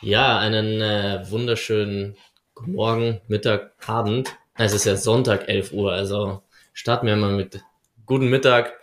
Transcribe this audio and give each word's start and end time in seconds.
Ja, 0.00 0.38
einen 0.38 0.80
äh, 0.80 1.28
wunderschönen 1.28 2.16
guten 2.54 2.74
Morgen, 2.74 3.20
Mittag, 3.26 3.72
Abend. 3.84 4.36
Es 4.54 4.72
ist 4.72 4.84
ja 4.84 4.94
Sonntag, 4.94 5.48
11 5.48 5.72
Uhr, 5.72 5.90
also 5.90 6.44
starten 6.72 7.08
wir 7.08 7.16
mal 7.16 7.32
mit 7.32 7.64
guten 8.06 8.28
Mittag. 8.28 8.78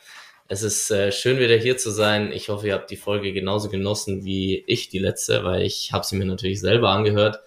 Es 0.50 0.62
ist 0.62 0.92
äh, 0.92 1.14
schön 1.14 1.40
wieder 1.40 1.56
hier 1.56 1.78
zu 1.78 1.90
sein. 1.92 2.34
Ich 2.34 2.50
hoffe, 2.50 2.68
ihr 2.68 2.74
habt 2.74 2.92
die 2.92 2.98
Folge 2.98 3.32
genauso 3.32 3.70
genossen 3.70 4.26
wie 4.26 4.66
ich 4.68 4.90
die 4.90 5.00
letzte, 5.00 5.46
weil 5.46 5.62
ich 5.62 5.94
habe 5.94 6.06
sie 6.06 6.18
mir 6.18 6.26
natürlich 6.26 6.60
selber 6.60 6.90
angehört. 6.90 7.40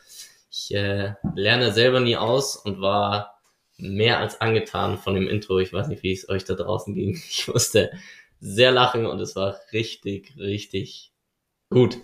Ich 0.50 0.74
äh, 0.74 1.12
lerne 1.34 1.70
selber 1.70 2.00
nie 2.00 2.16
aus 2.16 2.56
und 2.56 2.80
war 2.80 3.38
mehr 3.76 4.18
als 4.18 4.40
angetan 4.40 4.96
von 4.96 5.14
dem 5.14 5.28
Intro. 5.28 5.58
Ich 5.58 5.74
weiß 5.74 5.88
nicht, 5.88 6.02
wie 6.02 6.12
es 6.12 6.26
euch 6.30 6.44
da 6.44 6.54
draußen 6.54 6.94
ging. 6.94 7.20
Ich 7.28 7.48
musste 7.48 7.90
sehr 8.40 8.70
lachen 8.72 9.04
und 9.04 9.20
es 9.20 9.36
war 9.36 9.60
richtig, 9.74 10.32
richtig 10.38 11.12
gut. 11.68 11.98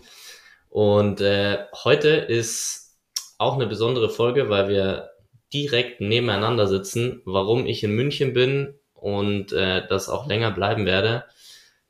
Und 0.75 1.21
äh, 1.21 1.67
heute 1.85 2.09
ist 2.09 2.99
auch 3.39 3.55
eine 3.55 3.69
besondere 3.69 4.11
Folge, 4.11 4.49
weil 4.49 4.69
wir 4.69 5.11
direkt 5.53 6.01
nebeneinander 6.01 6.67
sitzen. 6.67 7.23
Warum 7.25 7.65
ich 7.65 7.85
in 7.85 7.93
München 7.93 8.33
bin 8.33 8.75
und 8.93 9.53
äh, 9.53 9.87
das 9.87 10.09
auch 10.09 10.27
länger 10.27 10.51
bleiben 10.51 10.85
werde. 10.85 11.27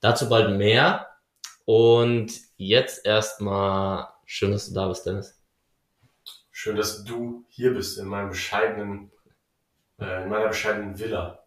Dazu 0.01 0.29
bald 0.29 0.59
mehr. 0.59 1.09
Und 1.65 2.31
jetzt 2.59 3.07
erstmal 3.07 4.09
schön, 4.27 4.53
dass 4.53 4.69
du 4.69 4.75
da 4.75 4.87
bist, 4.89 5.07
Dennis. 5.07 5.41
Schön, 6.51 6.77
dass 6.77 7.05
du 7.05 7.47
hier 7.49 7.73
bist 7.73 7.97
in 7.97 8.05
meinem 8.05 8.29
bescheidenen, 8.29 9.11
äh, 9.99 10.25
in 10.25 10.29
meiner 10.29 10.49
bescheidenen 10.49 10.99
Villa. 10.99 11.43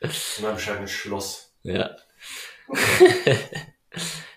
In 0.00 0.10
meinem 0.40 0.54
bescheidenen 0.54 0.86
Schloss. 0.86 1.52
Ja. 1.64 1.96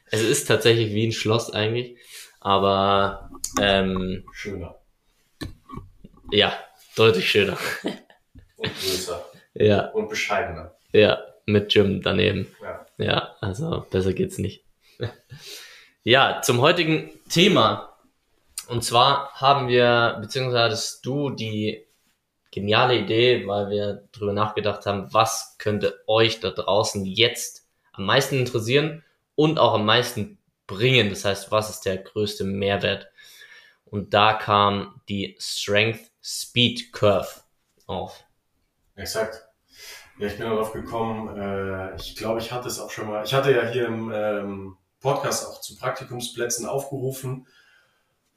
es 0.06 0.22
ist 0.24 0.48
tatsächlich 0.48 0.96
wie 0.96 1.06
ein 1.06 1.12
Schloss 1.12 1.54
eigentlich. 1.54 2.00
Aber 2.40 3.30
ähm, 3.60 4.26
schöner. 4.32 4.76
Ja, 6.32 6.54
deutlich 6.96 7.30
schöner. 7.30 7.58
Und 8.58 8.74
größer. 8.74 9.26
Ja. 9.56 9.88
Und 9.90 10.08
bescheidener. 10.08 10.76
Ja, 10.94 11.18
mit 11.46 11.74
Gym 11.74 12.02
daneben. 12.02 12.48
Ja. 12.62 12.86
Ja, 12.98 13.36
also 13.42 13.86
besser 13.90 14.14
geht's 14.14 14.38
nicht. 14.38 14.64
ja, 16.04 16.42
zum 16.42 16.62
heutigen 16.62 17.12
Thema. 17.30 17.98
Und 18.68 18.84
zwar 18.84 19.32
haben 19.34 19.68
wir, 19.68 20.18
beziehungsweise 20.22 20.64
hattest 20.64 21.06
du 21.06 21.30
die 21.32 21.86
geniale 22.52 22.98
Idee, 22.98 23.48
weil 23.48 23.70
wir 23.70 24.08
drüber 24.12 24.34
nachgedacht 24.34 24.86
haben, 24.86 25.14
was 25.14 25.56
könnte 25.58 26.00
euch 26.08 26.40
da 26.40 26.52
draußen 26.52 27.06
jetzt 27.06 27.68
am 27.94 28.06
meisten 28.06 28.38
interessieren 28.38 29.04
und 29.36 29.60
auch 29.60 29.74
am 29.74 29.86
meisten 29.86 30.39
bringen. 30.70 31.10
Das 31.10 31.26
heißt, 31.26 31.52
was 31.52 31.70
ist 31.70 31.82
der 31.82 31.98
größte 31.98 32.46
Mehrwert? 32.46 33.10
Und 33.86 34.14
da 34.14 34.34
kam 34.34 35.02
die 35.10 35.36
Strength 35.40 36.12
Speed 36.22 36.94
Curve 36.94 37.42
auf. 37.88 38.24
Exakt. 38.96 39.46
Ja, 40.20 40.28
ich 40.28 40.38
bin 40.38 40.50
darauf 40.50 40.74
gekommen, 40.74 41.36
äh, 41.38 41.96
ich 41.96 42.16
glaube, 42.16 42.40
ich 42.40 42.52
hatte 42.52 42.68
es 42.68 42.80
auch 42.80 42.92
schon 42.92 43.08
mal, 43.08 43.24
ich 43.24 43.34
hatte 43.34 43.54
ja 43.54 43.66
hier 43.68 43.88
im 43.88 44.12
ähm, 44.14 44.78
Podcast 45.00 45.48
auch 45.48 45.62
zu 45.62 45.78
Praktikumsplätzen 45.78 46.66
aufgerufen 46.66 47.48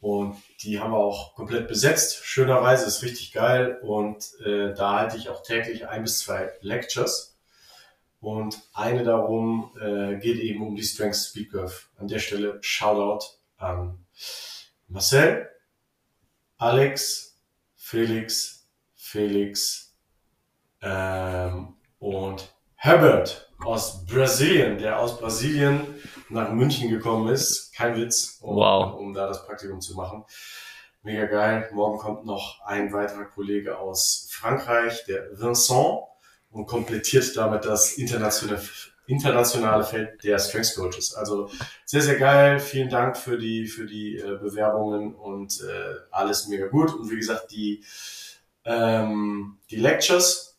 und 0.01 0.37
die 0.63 0.79
haben 0.79 0.93
wir 0.93 0.99
auch 0.99 1.35
komplett 1.35 1.67
besetzt. 1.67 2.25
Schönerweise 2.25 2.87
ist 2.87 3.03
richtig 3.03 3.33
geil 3.33 3.79
und 3.83 4.33
äh, 4.45 4.73
da 4.75 5.01
halte 5.01 5.17
ich 5.17 5.29
auch 5.29 5.43
täglich 5.43 5.89
ein 5.89 6.05
bis 6.05 6.21
zwei 6.21 6.53
Lectures 6.61 7.32
und 8.23 8.63
eine 8.73 9.03
darum 9.03 9.73
äh, 9.81 10.17
geht 10.17 10.39
eben 10.39 10.65
um 10.65 10.77
die 10.77 10.85
Strength 10.85 11.17
Speed 11.17 11.51
Curve. 11.51 11.75
An 11.99 12.07
der 12.07 12.21
Stelle 12.21 12.59
Shoutout 12.63 13.27
an 13.57 14.07
Marcel, 14.87 15.49
Alex, 16.57 17.37
Felix, 17.75 18.69
Felix 18.95 19.97
ähm, 20.83 21.75
und 21.99 22.55
Herbert 22.77 23.51
aus 23.65 24.07
Brasilien, 24.07 24.79
der 24.79 25.01
aus 25.01 25.19
Brasilien 25.19 25.85
nach 26.29 26.53
München 26.53 26.91
gekommen 26.91 27.29
ist. 27.29 27.75
Kein 27.75 27.97
Witz, 27.97 28.39
um, 28.41 28.55
wow. 28.55 28.95
um 28.95 29.15
da 29.15 29.27
das 29.27 29.45
Praktikum 29.45 29.81
zu 29.81 29.97
machen. 29.97 30.25
Mega 31.03 31.27
geil. 31.27 31.69
Morgen 31.73 31.99
kommt 31.99 32.25
noch 32.25 32.61
ein 32.65 32.93
weiterer 32.93 33.25
Kollege 33.25 33.79
aus 33.79 34.29
Frankreich, 34.31 35.05
der 35.07 35.29
Vincent 35.33 36.12
und 36.53 36.67
komplettiert 36.67 37.37
damit 37.37 37.65
das 37.65 37.95
internationale, 37.95 38.63
internationale 39.07 39.85
Feld 39.85 40.23
der 40.23 40.39
Strengths 40.39 40.75
Coaches. 40.75 41.15
Also 41.15 41.51
sehr, 41.85 42.03
sehr 42.03 42.19
geil. 42.19 42.61
Vielen 42.61 42.89
Dank 42.89 43.17
für 43.17 43.39
die, 43.39 43.67
für 43.67 43.87
die 43.87 44.19
äh, 44.19 44.39
Bewerbungen 44.39 45.15
und 45.15 45.61
äh, 45.63 45.95
alles 46.11 46.47
mega 46.49 46.67
gut. 46.69 46.95
Und 46.95 47.11
wie 47.11 47.17
gesagt, 47.17 47.51
die, 47.51 47.85
ähm, 48.65 49.59
die 49.71 49.77
Lectures 49.77 50.59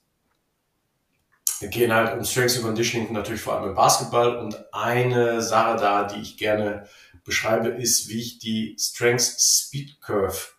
gehen 1.62 1.94
halt 1.94 2.18
um 2.18 2.26
Strengths 2.26 2.58
and 2.58 2.66
Conditioning 2.66 3.14
natürlich 3.14 3.42
vor 3.42 3.54
allem 3.54 3.70
im 3.70 3.76
Basketball. 3.76 4.38
Und 4.38 4.74
eine 4.74 5.42
Sache 5.42 5.80
da, 5.80 6.04
die 6.04 6.22
ich 6.22 6.38
gerne 6.38 6.88
beschreibe, 7.24 7.70
ist, 7.70 8.10
wie 8.10 8.20
ich 8.20 8.40
die 8.40 8.76
Strengths 8.80 9.68
Speed 9.68 10.02
Curve 10.02 10.50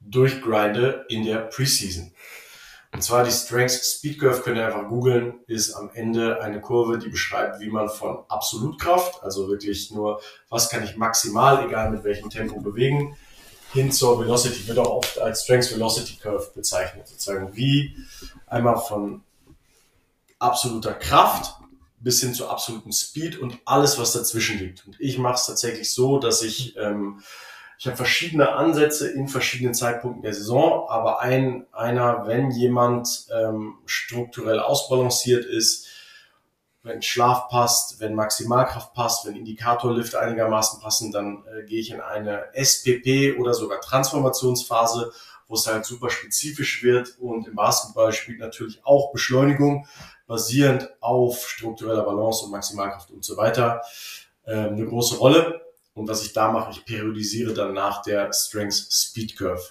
durchgrinde 0.00 1.04
in 1.08 1.24
der 1.24 1.38
Preseason. 1.38 2.12
Und 2.96 3.02
zwar 3.02 3.24
die 3.24 3.30
Strengths 3.30 3.98
Speed 3.98 4.18
Curve 4.18 4.40
könnt 4.40 4.56
ihr 4.56 4.64
einfach 4.64 4.88
googeln, 4.88 5.40
ist 5.46 5.74
am 5.74 5.90
Ende 5.92 6.40
eine 6.40 6.62
Kurve, 6.62 6.98
die 6.98 7.10
beschreibt, 7.10 7.60
wie 7.60 7.68
man 7.68 7.90
von 7.90 8.24
Absolutkraft, 8.28 9.22
also 9.22 9.48
wirklich 9.48 9.90
nur, 9.90 10.22
was 10.48 10.70
kann 10.70 10.82
ich 10.82 10.96
maximal, 10.96 11.62
egal 11.66 11.90
mit 11.90 12.04
welchem 12.04 12.30
Tempo 12.30 12.58
bewegen, 12.58 13.14
hin 13.74 13.92
zur 13.92 14.18
Velocity, 14.18 14.66
wird 14.66 14.78
auch 14.78 14.88
oft 14.88 15.18
als 15.18 15.44
Strengths 15.44 15.74
Velocity 15.74 16.16
Curve 16.16 16.52
bezeichnet. 16.54 17.06
Sozusagen 17.06 17.54
wie 17.54 17.94
einmal 18.46 18.78
von 18.78 19.22
absoluter 20.38 20.94
Kraft 20.94 21.54
bis 22.00 22.22
hin 22.22 22.32
zu 22.32 22.48
absoluten 22.48 22.94
Speed 22.94 23.38
und 23.38 23.58
alles, 23.66 23.98
was 23.98 24.12
dazwischen 24.14 24.58
liegt. 24.58 24.86
Und 24.86 24.98
ich 24.98 25.18
mache 25.18 25.34
es 25.34 25.44
tatsächlich 25.44 25.92
so, 25.92 26.18
dass 26.18 26.40
ich 26.40 26.74
ähm, 26.78 27.20
ich 27.78 27.86
habe 27.86 27.96
verschiedene 27.96 28.52
Ansätze 28.52 29.08
in 29.10 29.28
verschiedenen 29.28 29.74
Zeitpunkten 29.74 30.22
der 30.22 30.32
Saison, 30.32 30.88
aber 30.88 31.20
ein, 31.20 31.66
einer, 31.72 32.26
wenn 32.26 32.50
jemand 32.50 33.26
ähm, 33.34 33.78
strukturell 33.84 34.60
ausbalanciert 34.60 35.44
ist, 35.44 35.86
wenn 36.86 37.02
Schlaf 37.02 37.48
passt, 37.48 38.00
wenn 38.00 38.14
Maximalkraft 38.14 38.94
passt, 38.94 39.26
wenn 39.26 39.36
Indikatorlift 39.36 40.14
einigermaßen 40.14 40.80
passen, 40.80 41.12
dann 41.12 41.44
äh, 41.46 41.64
gehe 41.64 41.80
ich 41.80 41.90
in 41.90 42.00
eine 42.00 42.54
SPP 42.54 43.38
oder 43.38 43.52
sogar 43.52 43.80
Transformationsphase, 43.80 45.12
wo 45.48 45.54
es 45.54 45.66
halt 45.66 45.84
super 45.84 46.10
spezifisch 46.10 46.82
wird. 46.82 47.18
Und 47.18 47.48
im 47.48 47.56
Basketball 47.56 48.12
spielt 48.12 48.38
natürlich 48.38 48.80
auch 48.84 49.12
Beschleunigung 49.12 49.86
basierend 50.26 50.88
auf 51.00 51.48
struktureller 51.48 52.04
Balance 52.04 52.44
und 52.44 52.52
Maximalkraft 52.52 53.10
und 53.10 53.24
so 53.24 53.36
weiter 53.36 53.82
äh, 54.44 54.54
eine 54.54 54.86
große 54.86 55.16
Rolle. 55.16 55.65
Und 55.96 56.08
was 56.08 56.22
ich 56.22 56.34
da 56.34 56.52
mache, 56.52 56.70
ich 56.70 56.84
periodisiere 56.84 57.54
dann 57.54 57.72
nach 57.72 58.02
der 58.02 58.30
Strength 58.32 58.74
Speed 58.74 59.36
Curve. 59.36 59.62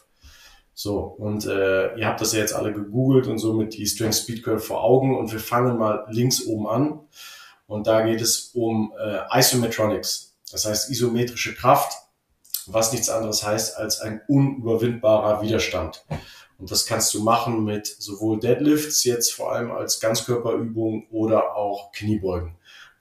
So, 0.73 0.99
und 0.99 1.45
äh, 1.45 1.95
ihr 1.95 2.07
habt 2.07 2.19
das 2.19 2.33
ja 2.33 2.39
jetzt 2.39 2.53
alle 2.53 2.73
gegoogelt 2.73 3.27
und 3.27 3.37
somit 3.37 3.75
die 3.77 3.85
Strength 3.85 4.15
Speed 4.15 4.43
Curve 4.43 4.59
vor 4.59 4.83
Augen. 4.83 5.15
Und 5.15 5.31
wir 5.31 5.39
fangen 5.39 5.77
mal 5.77 6.05
links 6.09 6.45
oben 6.45 6.67
an. 6.67 6.99
Und 7.67 7.85
da 7.87 8.01
geht 8.01 8.21
es 8.21 8.51
um 8.55 8.91
äh, 8.99 9.39
Isometronics. 9.39 10.35
Das 10.51 10.65
heißt 10.65 10.89
isometrische 10.89 11.55
Kraft. 11.55 11.93
was 12.67 12.91
nichts 12.91 13.09
anderes 13.09 13.43
heißt 13.43 13.77
als 13.77 14.01
ein 14.01 14.21
unüberwindbarer 14.27 15.41
Widerstand. 15.43 16.03
Und 16.57 16.71
das 16.71 16.85
kannst 16.85 17.13
du 17.13 17.21
machen 17.21 17.63
mit 17.63 17.85
sowohl 17.85 18.39
Deadlifts 18.39 19.03
jetzt 19.03 19.33
vor 19.33 19.51
allem 19.53 19.71
als 19.71 19.99
Ganzkörperübung 19.99 21.07
oder 21.11 21.55
auch 21.55 21.91
Kniebeugen. 21.91 22.55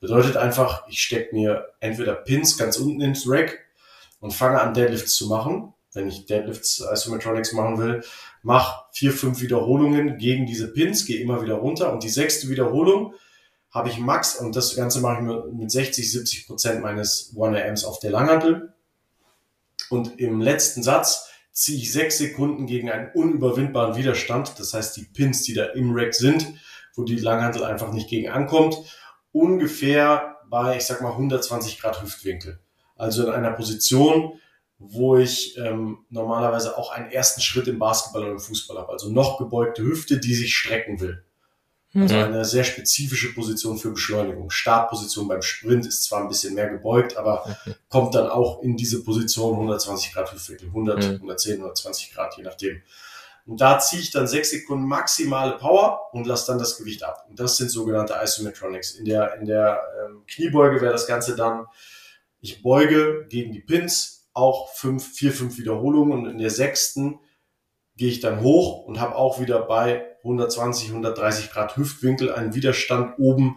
Bedeutet 0.05 0.37
einfach, 0.37 0.87
ich 0.87 1.01
stecke 1.01 1.35
mir 1.35 1.73
entweder 1.81 2.15
Pins 2.15 2.59
ganz 2.59 2.77
unten 2.77 3.01
ins 3.01 3.25
Rack 3.27 3.61
und 4.21 4.35
fange 4.35 4.61
an 4.61 4.75
Deadlifts 4.75 5.17
zu 5.17 5.29
machen. 5.29 5.73
Wenn 5.95 6.09
ich 6.09 6.27
Deadlifts 6.27 6.85
Isometronics 6.93 7.55
machen 7.55 7.79
will, 7.79 8.05
mach 8.43 8.85
vier, 8.93 9.13
fünf 9.13 9.41
Wiederholungen 9.41 10.19
gegen 10.19 10.45
diese 10.45 10.71
Pins, 10.71 11.07
gehe 11.07 11.23
immer 11.23 11.41
wieder 11.41 11.55
runter 11.55 11.91
und 11.91 12.03
die 12.03 12.11
sechste 12.11 12.51
Wiederholung 12.51 13.15
habe 13.71 13.89
ich 13.89 13.99
Max 13.99 14.37
und 14.37 14.55
das 14.55 14.77
Ganze 14.77 15.01
mache 15.01 15.23
ich 15.23 15.55
mit 15.55 15.71
60, 15.71 16.13
70 16.13 16.49
Prozent 16.49 16.83
meines 16.83 17.35
1AMs 17.35 17.87
auf 17.87 17.99
der 17.99 18.11
Langhantel. 18.11 18.75
Und 19.89 20.21
im 20.21 20.43
letzten 20.43 20.83
Satz 20.83 21.31
ziehe 21.51 21.79
ich 21.79 21.91
sechs 21.91 22.19
Sekunden 22.19 22.67
gegen 22.67 22.91
einen 22.91 23.11
unüberwindbaren 23.15 23.97
Widerstand. 23.97 24.59
Das 24.59 24.75
heißt, 24.75 24.99
die 24.99 25.07
Pins, 25.07 25.45
die 25.45 25.55
da 25.55 25.65
im 25.65 25.95
Rack 25.95 26.13
sind, 26.13 26.47
wo 26.95 27.05
die 27.05 27.17
Langhantel 27.17 27.65
einfach 27.65 27.91
nicht 27.91 28.11
gegen 28.11 28.29
ankommt, 28.29 28.77
ungefähr 29.35 30.37
bei, 30.49 30.77
ich 30.77 30.85
sag 30.85 31.03
mal, 31.03 31.13
120 31.13 31.81
Grad 31.81 32.01
Hüftwinkel. 32.01 32.61
Also 32.97 33.27
in 33.27 33.33
einer 33.33 33.51
Position, 33.51 34.41
wo 34.79 35.17
ich 35.17 35.59
ähm, 35.59 35.99
normalerweise 36.09 36.79
auch 36.79 36.93
einen 36.93 37.11
ersten 37.11 37.41
Schritt 37.41 37.67
im 37.67 37.79
Basketball 37.79 38.23
oder 38.23 38.33
im 38.33 38.39
Fußball 38.39 38.79
habe. 38.79 38.93
Also 38.93 39.11
noch 39.11 39.39
gebeugte 39.39 39.83
Hüfte, 39.83 40.19
die 40.19 40.35
sich 40.35 40.57
strecken 40.57 41.01
will. 41.01 41.25
Also 41.95 42.17
mhm. 42.17 42.23
eine 42.23 42.45
sehr 42.45 42.65
spezifische 42.65 43.35
Position 43.35 43.79
für 43.79 43.91
Beschleunigung. 43.91 44.51
Startposition 44.51 45.29
beim 45.29 45.43
Sprint 45.43 45.87
ist 45.87 46.05
zwar 46.05 46.23
ein 46.23 46.29
bisschen 46.29 46.55
mehr 46.55 46.69
gebeugt, 46.69 47.17
aber 47.17 47.57
kommt 47.89 48.15
dann 48.15 48.29
auch 48.29 48.63
in 48.63 48.77
diese 48.77 49.05
Position 49.05 49.55
120 49.55 50.13
Grad 50.13 50.33
Hüftwinkel, 50.33 50.69
100, 50.69 50.97
mhm. 50.97 51.15
110, 51.15 51.55
120 51.55 52.13
Grad, 52.13 52.37
je 52.37 52.43
nachdem. 52.43 52.83
Und 53.47 53.61
da 53.61 53.79
ziehe 53.79 54.01
ich 54.01 54.11
dann 54.11 54.27
sechs 54.27 54.51
Sekunden 54.51 54.87
maximale 54.87 55.59
Power 55.59 56.09
und 56.13 56.27
lasse 56.27 56.47
dann 56.47 56.59
das 56.59 56.79
Gewicht 56.79 57.03
ab. 57.03 57.27
Und 57.29 57.39
das 57.39 57.57
sind 57.57 57.71
sogenannte 57.71 58.15
Isometronics. 58.23 58.93
In 58.93 59.05
der, 59.05 59.35
in 59.35 59.45
der 59.45 59.83
ähm, 60.03 60.25
Kniebeuge 60.27 60.81
wäre 60.81 60.93
das 60.93 61.07
Ganze 61.07 61.37
dann, 61.37 61.67
ich 62.41 62.63
beuge 62.63 63.27
gegen 63.29 63.53
die 63.53 63.61
Pins, 63.61 64.29
auch 64.33 64.73
fünf, 64.73 65.15
vier, 65.15 65.33
fünf 65.33 65.59
Wiederholungen 65.59 66.13
und 66.13 66.31
in 66.31 66.39
der 66.39 66.51
sechsten 66.51 67.21
gehe 67.97 68.09
ich 68.09 68.21
dann 68.21 68.41
hoch 68.41 68.85
und 68.85 68.99
habe 68.99 69.15
auch 69.15 69.41
wieder 69.41 69.61
bei 69.61 70.05
120, 70.25 70.89
130 70.89 71.51
Grad 71.51 71.77
Hüftwinkel 71.77 72.33
einen 72.33 72.55
Widerstand 72.55 73.19
oben, 73.19 73.57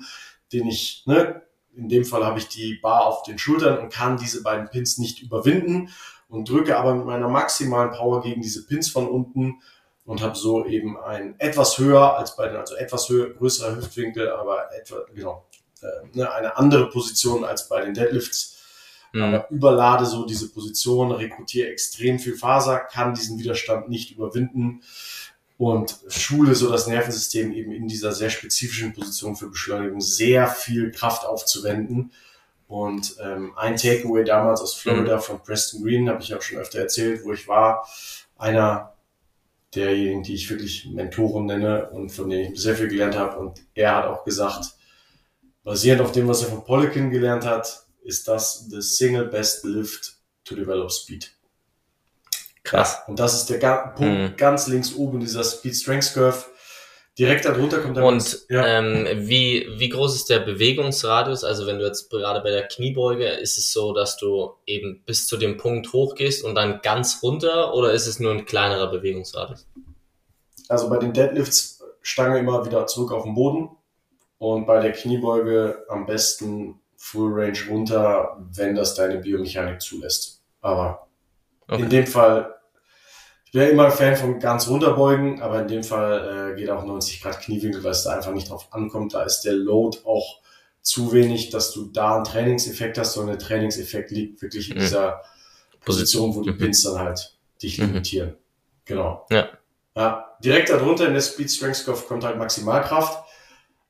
den 0.53 0.67
ich, 0.67 1.03
ne, 1.07 1.41
in 1.73 1.89
dem 1.89 2.05
Fall 2.05 2.25
habe 2.25 2.39
ich 2.39 2.47
die 2.47 2.75
Bar 2.75 3.05
auf 3.05 3.23
den 3.23 3.39
Schultern 3.39 3.79
und 3.79 3.91
kann 3.91 4.17
diese 4.17 4.43
beiden 4.43 4.69
Pins 4.69 4.97
nicht 4.97 5.21
überwinden 5.21 5.89
und 6.27 6.49
drücke 6.49 6.77
aber 6.77 6.93
mit 6.95 7.05
meiner 7.05 7.29
maximalen 7.29 7.91
Power 7.91 8.21
gegen 8.21 8.41
diese 8.41 8.65
Pins 8.65 8.89
von 8.89 9.07
unten 9.07 9.61
und 10.07 10.23
habe 10.23 10.35
so 10.35 10.65
eben 10.65 10.97
ein 10.97 11.35
etwas 11.37 11.77
höher 11.77 12.17
als 12.17 12.35
bei 12.35 12.47
den, 12.47 12.57
also 12.57 12.75
etwas 12.75 13.07
höher, 13.09 13.29
größerer 13.29 13.75
Hüftwinkel, 13.75 14.31
aber 14.31 14.73
etwa, 14.73 15.05
genau, 15.13 15.45
äh, 15.83 16.17
ne, 16.17 16.31
eine 16.31 16.57
andere 16.57 16.89
Position 16.89 17.43
als 17.43 17.69
bei 17.69 17.81
den 17.81 17.93
Deadlifts 17.93 18.57
Mhm. 19.13 19.21
Aber 19.23 19.51
überlade 19.51 20.05
so 20.05 20.25
diese 20.25 20.49
Position, 20.49 21.11
rekrutiere 21.11 21.69
extrem 21.69 22.19
viel 22.19 22.35
Faser, 22.35 22.79
kann 22.79 23.13
diesen 23.13 23.39
Widerstand 23.39 23.89
nicht 23.89 24.11
überwinden 24.11 24.81
und 25.57 25.97
schule 26.07 26.53
so 26.53 26.71
das 26.71 26.87
Nervensystem 26.87 27.51
eben 27.51 27.71
in 27.71 27.87
dieser 27.87 28.11
sehr 28.11 28.29
spezifischen 28.29 28.93
Position 28.93 29.35
für 29.35 29.49
Beschleunigung 29.49 30.01
sehr 30.01 30.47
viel 30.47 30.91
Kraft 30.91 31.25
aufzuwenden. 31.25 32.11
Und 32.67 33.15
ähm, 33.21 33.53
ein 33.57 33.77
Takeaway 33.77 34.25
damals 34.25 34.61
aus 34.61 34.73
Florida 34.73 35.15
mhm. 35.15 35.21
von 35.21 35.41
Preston 35.41 35.83
Green, 35.83 36.09
habe 36.09 36.21
ich 36.21 36.35
auch 36.35 36.41
schon 36.41 36.59
öfter 36.59 36.79
erzählt, 36.79 37.23
wo 37.23 37.31
ich 37.31 37.47
war, 37.47 37.87
einer 38.37 38.93
derjenigen, 39.75 40.23
die 40.23 40.35
ich 40.35 40.49
wirklich 40.49 40.87
Mentoren 40.91 41.45
nenne 41.45 41.89
und 41.89 42.09
von 42.09 42.29
denen 42.29 42.53
ich 42.53 42.59
sehr 42.59 42.75
viel 42.75 42.87
gelernt 42.87 43.15
habe. 43.15 43.37
Und 43.37 43.61
er 43.73 43.95
hat 43.95 44.05
auch 44.05 44.23
gesagt, 44.23 44.75
basierend 45.63 46.01
auf 46.01 46.11
dem, 46.11 46.27
was 46.27 46.43
er 46.43 46.49
von 46.49 46.63
Polikin 46.63 47.11
gelernt 47.11 47.45
hat, 47.45 47.85
ist 48.03 48.27
das 48.27 48.67
the 48.69 48.81
single 48.81 49.25
best 49.25 49.65
lift 49.65 50.17
to 50.45 50.55
develop 50.55 50.91
speed. 50.91 51.33
Krass. 52.63 52.99
Und 53.07 53.19
das 53.19 53.33
ist 53.33 53.49
der 53.49 53.93
Punkt 53.95 54.31
mhm. 54.31 54.35
ganz 54.37 54.67
links 54.67 54.93
oben 54.93 55.19
dieser 55.19 55.43
Speed 55.43 55.75
Strength 55.75 56.13
Curve. 56.13 56.45
Direkt 57.17 57.45
darunter 57.45 57.79
kommt 57.79 57.97
der 57.97 58.05
Und 58.05 58.45
ja. 58.49 58.65
ähm, 58.65 59.07
wie, 59.27 59.67
wie 59.77 59.89
groß 59.89 60.15
ist 60.15 60.29
der 60.29 60.39
Bewegungsradius? 60.39 61.43
Also 61.43 61.65
wenn 61.65 61.79
du 61.79 61.85
jetzt 61.85 62.11
gerade 62.11 62.41
bei 62.41 62.51
der 62.51 62.67
Kniebeuge, 62.67 63.27
ist 63.27 63.57
es 63.57 63.73
so, 63.73 63.91
dass 63.91 64.17
du 64.17 64.51
eben 64.67 65.01
bis 65.05 65.25
zu 65.25 65.37
dem 65.37 65.57
Punkt 65.57 65.93
hochgehst 65.93 66.43
und 66.43 66.53
dann 66.53 66.79
ganz 66.83 67.23
runter 67.23 67.73
oder 67.73 67.91
ist 67.91 68.05
es 68.05 68.19
nur 68.19 68.31
ein 68.31 68.45
kleinerer 68.45 68.91
Bewegungsradius? 68.91 69.67
Also 70.69 70.89
bei 70.89 70.97
den 70.97 71.13
Deadlifts 71.13 71.83
Stange 72.01 72.39
immer 72.39 72.65
wieder 72.65 72.85
zurück 72.87 73.11
auf 73.11 73.23
den 73.23 73.33
Boden 73.33 73.69
und 74.37 74.65
bei 74.65 74.79
der 74.79 74.91
Kniebeuge 74.91 75.85
am 75.89 76.05
besten 76.05 76.79
Full 76.97 77.33
Range 77.33 77.57
runter, 77.69 78.37
wenn 78.53 78.75
das 78.75 78.95
deine 78.95 79.17
Biomechanik 79.17 79.81
zulässt. 79.81 80.41
Aber 80.61 81.07
okay. 81.67 81.81
in 81.81 81.89
dem 81.89 82.07
Fall, 82.07 82.55
ich 83.57 83.59
bin 83.59 83.69
ja 83.69 83.73
immer 83.73 83.89
Fan 83.89 84.15
von 84.15 84.39
ganz 84.39 84.67
runterbeugen, 84.67 85.41
aber 85.41 85.61
in 85.61 85.67
dem 85.67 85.83
Fall 85.83 86.51
äh, 86.51 86.59
geht 86.59 86.69
auch 86.69 86.85
90 86.85 87.23
Grad 87.23 87.41
Kniewinkel, 87.41 87.83
weil 87.83 87.89
es 87.89 88.03
da 88.03 88.11
einfach 88.11 88.31
nicht 88.31 88.51
drauf 88.51 88.67
ankommt. 88.69 89.15
Da 89.15 89.23
ist 89.23 89.41
der 89.41 89.53
Load 89.53 89.97
auch 90.05 90.41
zu 90.83 91.11
wenig, 91.11 91.49
dass 91.49 91.71
du 91.71 91.85
da 91.85 92.17
einen 92.17 92.23
Trainingseffekt 92.23 92.99
hast, 92.99 93.13
sondern 93.13 93.39
der 93.39 93.47
Trainingseffekt 93.47 94.11
liegt 94.11 94.43
wirklich 94.43 94.69
in 94.69 94.77
mhm. 94.77 94.81
dieser 94.81 95.23
Position, 95.83 96.35
wo 96.35 96.43
die 96.43 96.51
mhm. 96.51 96.59
Pins 96.59 96.83
dann 96.83 96.99
halt 96.99 97.35
dich 97.63 97.79
mhm. 97.79 97.87
limitieren. 97.87 98.35
Genau. 98.85 99.25
Ja. 99.31 99.49
ja. 99.95 100.37
Direkt 100.43 100.69
darunter 100.69 101.07
in 101.07 101.15
der 101.15 101.21
Speed 101.21 101.49
Strength 101.49 101.83
Curve 101.83 102.05
kommt 102.07 102.23
halt 102.23 102.37
Maximalkraft. 102.37 103.23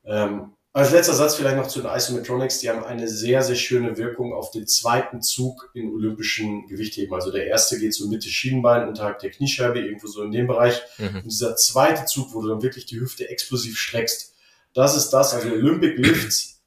Ähm, 0.06 0.52
als 0.78 0.92
letzter 0.92 1.14
Satz 1.14 1.34
vielleicht 1.34 1.56
noch 1.56 1.66
zu 1.66 1.82
den 1.82 1.90
Isometronics. 1.90 2.60
Die 2.60 2.70
haben 2.70 2.84
eine 2.84 3.08
sehr, 3.08 3.42
sehr 3.42 3.56
schöne 3.56 3.96
Wirkung 3.96 4.32
auf 4.32 4.52
den 4.52 4.68
zweiten 4.68 5.22
Zug 5.22 5.70
im 5.74 5.92
olympischen 5.92 6.68
Gewichtheben. 6.68 7.12
Also 7.14 7.32
der 7.32 7.48
erste 7.48 7.80
geht 7.80 7.94
so 7.94 8.06
Mitte 8.06 8.28
Schienbein, 8.28 8.86
unterhalb 8.86 9.18
der 9.18 9.30
Kniescheibe, 9.30 9.80
irgendwo 9.80 10.06
so 10.06 10.22
in 10.22 10.30
dem 10.30 10.46
Bereich. 10.46 10.80
Mhm. 10.98 11.16
Und 11.16 11.24
dieser 11.24 11.56
zweite 11.56 12.04
Zug, 12.04 12.32
wo 12.32 12.42
du 12.42 12.48
dann 12.48 12.62
wirklich 12.62 12.86
die 12.86 13.00
Hüfte 13.00 13.28
explosiv 13.28 13.76
streckst, 13.76 14.34
das 14.72 14.96
ist 14.96 15.10
das, 15.10 15.34
also 15.34 15.48
Olympic 15.48 15.96
Lifts, 15.96 16.62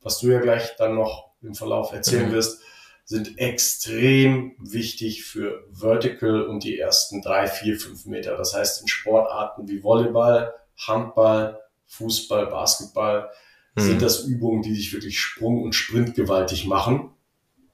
was 0.00 0.18
du 0.18 0.32
ja 0.32 0.40
gleich 0.40 0.74
dann 0.76 0.96
noch 0.96 1.30
im 1.40 1.54
Verlauf 1.54 1.92
erzählen 1.92 2.30
mhm. 2.30 2.32
wirst, 2.32 2.60
sind 3.04 3.38
extrem 3.38 4.56
wichtig 4.58 5.24
für 5.24 5.64
Vertical 5.70 6.46
und 6.46 6.64
die 6.64 6.80
ersten 6.80 7.22
drei, 7.22 7.46
vier, 7.46 7.78
fünf 7.78 8.06
Meter. 8.06 8.36
Das 8.36 8.54
heißt, 8.54 8.80
in 8.80 8.88
Sportarten 8.88 9.68
wie 9.68 9.84
Volleyball, 9.84 10.52
Handball, 10.76 11.60
Fußball, 11.86 12.46
Basketball, 12.46 13.30
mhm. 13.74 13.80
sind 13.80 14.02
das 14.02 14.24
Übungen, 14.24 14.62
die 14.62 14.74
dich 14.74 14.92
wirklich 14.92 15.20
sprung- 15.20 15.62
und 15.62 15.74
sprintgewaltig 15.74 16.66
machen, 16.66 17.10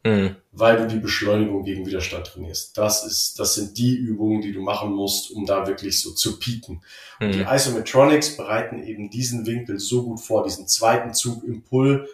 mhm. 0.04 0.36
weil 0.52 0.76
du 0.76 0.86
die 0.86 1.00
Beschleunigung 1.00 1.64
gegen 1.64 1.86
Widerstand 1.86 2.26
trainierst. 2.26 2.76
Das 2.76 3.04
ist, 3.04 3.38
das 3.38 3.54
sind 3.54 3.78
die 3.78 3.96
Übungen, 3.96 4.40
die 4.40 4.52
du 4.52 4.60
machen 4.60 4.92
musst, 4.92 5.30
um 5.30 5.46
da 5.46 5.66
wirklich 5.66 6.00
so 6.00 6.12
zu 6.12 6.38
pieken. 6.38 6.82
Und 7.20 7.34
die 7.34 7.46
hm. 7.46 7.54
Isometronics 7.54 8.36
bereiten 8.36 8.82
eben 8.82 9.10
diesen 9.10 9.46
Winkel 9.46 9.78
so 9.78 10.04
gut 10.04 10.20
vor, 10.20 10.44
diesen 10.44 10.66
zweiten 10.66 11.14
Zug 11.14 11.44
im 11.44 11.62
Pull 11.62 12.08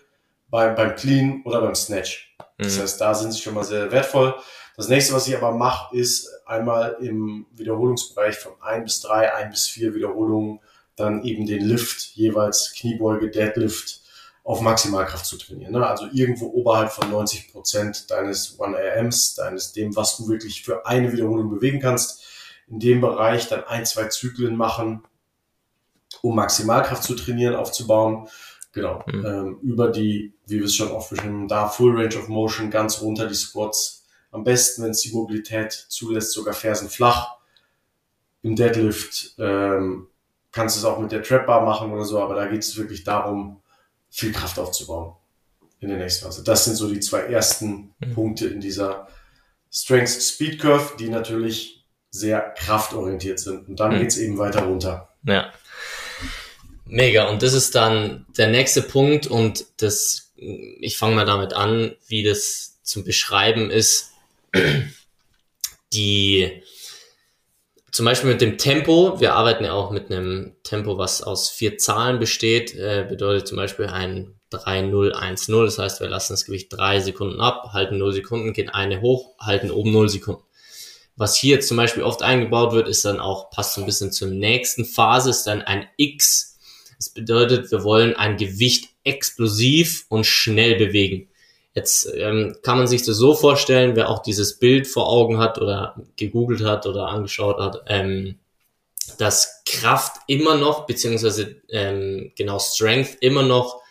beim, 0.48 0.74
beim 0.74 0.94
Clean 0.94 1.42
oder 1.44 1.60
beim 1.60 1.74
Snatch. 1.74 2.36
Das 2.58 2.76
hm. 2.76 2.82
heißt, 2.82 3.00
da 3.00 3.14
sind 3.14 3.32
sie 3.32 3.40
schon 3.40 3.54
mal 3.54 3.64
sehr 3.64 3.90
wertvoll. 3.90 4.34
Das 4.76 4.88
nächste, 4.88 5.14
was 5.14 5.28
ich 5.28 5.36
aber 5.36 5.52
mache, 5.52 5.96
ist 5.96 6.28
einmal 6.46 6.96
im 7.00 7.46
Wiederholungsbereich 7.52 8.36
von 8.36 8.52
ein 8.60 8.84
bis 8.84 9.00
drei, 9.00 9.32
ein 9.32 9.50
bis 9.50 9.68
vier 9.68 9.94
Wiederholungen 9.94 10.60
dann 10.96 11.24
eben 11.24 11.46
den 11.46 11.64
Lift, 11.64 12.14
jeweils 12.14 12.72
Kniebeuge, 12.76 13.30
Deadlift 13.30 14.02
auf 14.44 14.60
Maximalkraft 14.60 15.24
zu 15.24 15.38
trainieren. 15.38 15.72
Ne? 15.72 15.86
Also 15.86 16.06
irgendwo 16.12 16.46
oberhalb 16.48 16.92
von 16.92 17.10
90 17.10 17.50
Prozent 17.50 18.10
deines 18.10 18.58
1RMs, 18.58 19.36
deines 19.36 19.72
dem, 19.72 19.96
was 19.96 20.18
du 20.18 20.28
wirklich 20.28 20.62
für 20.62 20.86
eine 20.86 21.12
Wiederholung 21.12 21.48
bewegen 21.48 21.80
kannst. 21.80 22.22
In 22.68 22.78
dem 22.78 23.00
Bereich 23.00 23.48
dann 23.48 23.64
ein, 23.64 23.86
zwei 23.86 24.08
Zyklen 24.08 24.56
machen, 24.56 25.02
um 26.22 26.36
Maximalkraft 26.36 27.02
zu 27.02 27.14
trainieren, 27.14 27.56
aufzubauen. 27.56 28.28
Genau. 28.72 29.02
Mhm. 29.06 29.26
Ähm, 29.26 29.58
über 29.62 29.88
die, 29.88 30.34
wie 30.46 30.58
wir 30.58 30.66
es 30.66 30.74
schon 30.74 30.90
oft 30.90 31.10
beschrieben 31.10 31.48
da 31.48 31.68
Full 31.68 31.96
Range 31.96 32.16
of 32.16 32.28
Motion, 32.28 32.70
ganz 32.70 33.00
runter 33.00 33.26
die 33.26 33.34
Squats. 33.34 34.04
Am 34.30 34.44
besten, 34.44 34.82
wenn 34.82 34.90
es 34.90 35.00
die 35.00 35.12
Mobilität 35.12 35.72
zulässt, 35.72 36.32
sogar 36.32 36.54
Fersen 36.54 36.90
flach. 36.90 37.36
Im 38.42 38.56
Deadlift 38.56 39.36
ähm, 39.38 40.08
kannst 40.54 40.76
es 40.76 40.84
auch 40.84 40.98
mit 40.98 41.12
der 41.12 41.22
Trap 41.22 41.46
Bar 41.46 41.64
machen 41.64 41.92
oder 41.92 42.04
so, 42.04 42.20
aber 42.20 42.34
da 42.36 42.46
geht 42.46 42.62
es 42.62 42.76
wirklich 42.76 43.04
darum, 43.04 43.60
viel 44.08 44.32
Kraft 44.32 44.58
aufzubauen 44.58 45.14
in 45.80 45.88
der 45.88 45.98
nächsten 45.98 46.24
Phase. 46.24 46.44
Das 46.44 46.64
sind 46.64 46.76
so 46.76 46.88
die 46.88 47.00
zwei 47.00 47.20
ersten 47.22 47.92
mhm. 47.98 48.14
Punkte 48.14 48.46
in 48.46 48.60
dieser 48.60 49.08
Strength 49.72 50.22
Speed 50.22 50.60
Curve, 50.60 50.96
die 50.98 51.08
natürlich 51.08 51.84
sehr 52.10 52.54
kraftorientiert 52.56 53.40
sind. 53.40 53.68
Und 53.68 53.80
dann 53.80 53.94
mhm. 53.94 53.98
geht's 53.98 54.16
eben 54.16 54.38
weiter 54.38 54.62
runter. 54.62 55.08
Ja. 55.24 55.52
Mega. 56.86 57.28
Und 57.28 57.42
das 57.42 57.52
ist 57.54 57.74
dann 57.74 58.24
der 58.38 58.48
nächste 58.48 58.82
Punkt 58.82 59.26
und 59.26 59.66
das, 59.78 60.32
ich 60.36 60.96
fange 60.96 61.16
mal 61.16 61.26
damit 61.26 61.52
an, 61.52 61.96
wie 62.06 62.22
das 62.22 62.78
zum 62.82 63.04
Beschreiben 63.04 63.70
ist. 63.70 64.12
die 65.92 66.62
zum 67.94 68.06
Beispiel 68.06 68.30
mit 68.30 68.40
dem 68.40 68.58
Tempo, 68.58 69.20
wir 69.20 69.34
arbeiten 69.34 69.62
ja 69.62 69.72
auch 69.72 69.92
mit 69.92 70.10
einem 70.10 70.56
Tempo, 70.64 70.98
was 70.98 71.22
aus 71.22 71.48
vier 71.48 71.78
Zahlen 71.78 72.18
besteht, 72.18 72.74
äh, 72.74 73.06
bedeutet 73.08 73.46
zum 73.46 73.54
Beispiel 73.56 73.86
ein 73.86 74.34
3-0-1-0, 74.50 75.64
das 75.64 75.78
heißt, 75.78 76.00
wir 76.00 76.08
lassen 76.08 76.32
das 76.32 76.44
Gewicht 76.44 76.72
drei 76.72 76.98
Sekunden 76.98 77.40
ab, 77.40 77.68
halten 77.72 77.98
0 77.98 78.12
Sekunden, 78.12 78.52
gehen 78.52 78.68
eine 78.68 79.00
hoch, 79.00 79.38
halten 79.38 79.70
oben 79.70 79.92
0 79.92 80.08
Sekunden. 80.08 80.42
Was 81.14 81.36
hier 81.36 81.54
jetzt 81.54 81.68
zum 81.68 81.76
Beispiel 81.76 82.02
oft 82.02 82.20
eingebaut 82.20 82.72
wird, 82.72 82.88
ist 82.88 83.04
dann 83.04 83.20
auch, 83.20 83.50
passt 83.50 83.74
so 83.74 83.82
ein 83.82 83.86
bisschen 83.86 84.10
zur 84.10 84.26
nächsten 84.26 84.84
Phase, 84.84 85.30
ist 85.30 85.44
dann 85.44 85.62
ein 85.62 85.86
X. 85.96 86.58
Das 86.96 87.10
bedeutet, 87.10 87.70
wir 87.70 87.84
wollen 87.84 88.16
ein 88.16 88.38
Gewicht 88.38 88.88
explosiv 89.04 90.06
und 90.08 90.26
schnell 90.26 90.74
bewegen. 90.74 91.28
Jetzt 91.74 92.08
ähm, 92.14 92.56
kann 92.62 92.78
man 92.78 92.86
sich 92.86 93.02
das 93.02 93.16
so 93.16 93.34
vorstellen, 93.34 93.96
wer 93.96 94.08
auch 94.08 94.22
dieses 94.22 94.58
Bild 94.58 94.86
vor 94.86 95.08
Augen 95.08 95.38
hat 95.38 95.58
oder 95.58 95.96
gegoogelt 96.16 96.62
hat 96.62 96.86
oder 96.86 97.08
angeschaut 97.08 97.58
hat, 97.58 97.82
ähm, 97.88 98.38
dass 99.18 99.62
Kraft 99.66 100.16
immer 100.28 100.56
noch, 100.56 100.86
beziehungsweise 100.86 101.56
ähm, 101.68 102.32
genau 102.36 102.58
Strength 102.60 103.16
immer 103.20 103.42
noch 103.42 103.82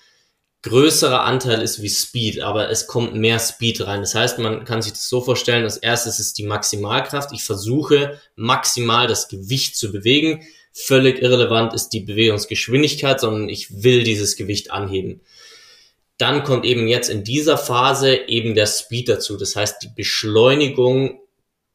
größerer 0.64 1.24
Anteil 1.24 1.62
ist 1.62 1.82
wie 1.82 1.90
Speed, 1.90 2.40
aber 2.40 2.70
es 2.70 2.88
kommt 2.88 3.16
mehr 3.16 3.38
Speed 3.38 3.86
rein. 3.86 4.00
Das 4.00 4.16
heißt, 4.16 4.40
man 4.40 4.64
kann 4.64 4.82
sich 4.82 4.94
das 4.94 5.10
so 5.10 5.20
vorstellen, 5.20 5.66
als 5.66 5.76
erstes 5.76 6.20
ist 6.20 6.38
die 6.38 6.46
Maximalkraft. 6.46 7.34
Ich 7.34 7.44
versuche 7.44 8.18
maximal 8.36 9.08
das 9.08 9.28
Gewicht 9.28 9.76
zu 9.76 9.92
bewegen. 9.92 10.42
Völlig 10.72 11.22
irrelevant 11.22 11.74
ist 11.74 11.90
die 11.90 12.00
Bewegungsgeschwindigkeit, 12.00 13.20
sondern 13.20 13.50
ich 13.50 13.84
will 13.84 14.04
dieses 14.04 14.38
Gewicht 14.38 14.72
anheben. 14.72 15.20
Dann 16.18 16.44
kommt 16.44 16.66
eben 16.66 16.88
jetzt 16.88 17.10
in 17.10 17.24
dieser 17.24 17.58
Phase 17.58 18.16
eben 18.16 18.56
der 18.56 18.68
Speed 18.68 19.10
dazu. 19.10 19.38
Das 19.38 19.56
heißt, 19.56 19.82
die 19.84 19.90
Beschleunigung 19.96 21.20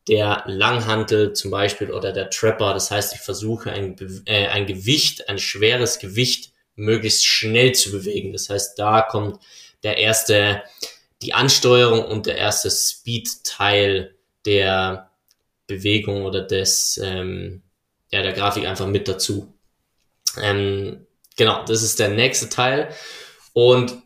der 0.09 0.43
Langhantel 0.47 1.35
zum 1.35 1.51
Beispiel 1.51 1.91
oder 1.91 2.13
der 2.13 2.31
Trapper. 2.31 2.73
Das 2.73 2.91
heißt, 2.91 3.15
ich 3.15 3.21
versuche 3.21 3.71
ein, 3.71 3.95
äh, 4.25 4.47
ein 4.47 4.67
Gewicht, 4.67 5.29
ein 5.29 5.39
schweres 5.39 5.99
Gewicht 5.99 6.53
möglichst 6.75 7.27
schnell 7.27 7.73
zu 7.73 7.91
bewegen. 7.91 8.33
Das 8.33 8.49
heißt, 8.49 8.79
da 8.79 9.03
kommt 9.03 9.39
der 9.83 9.99
erste, 9.99 10.63
die 11.21 11.35
Ansteuerung 11.35 12.05
und 12.05 12.27
der 12.27 12.39
erste 12.39 12.71
Speed-Teil 12.71 14.15
der 14.47 15.11
Bewegung 15.67 16.25
oder 16.25 16.41
des, 16.41 16.99
ähm, 17.03 17.63
ja, 18.11 18.23
der 18.23 18.33
Grafik 18.33 18.67
einfach 18.67 18.87
mit 18.87 19.09
dazu. 19.09 19.53
Ähm, 20.41 21.07
genau, 21.37 21.65
das 21.65 21.83
ist 21.83 21.99
der 21.99 22.09
nächste 22.09 22.49
Teil. 22.49 22.89
Und 23.53 24.03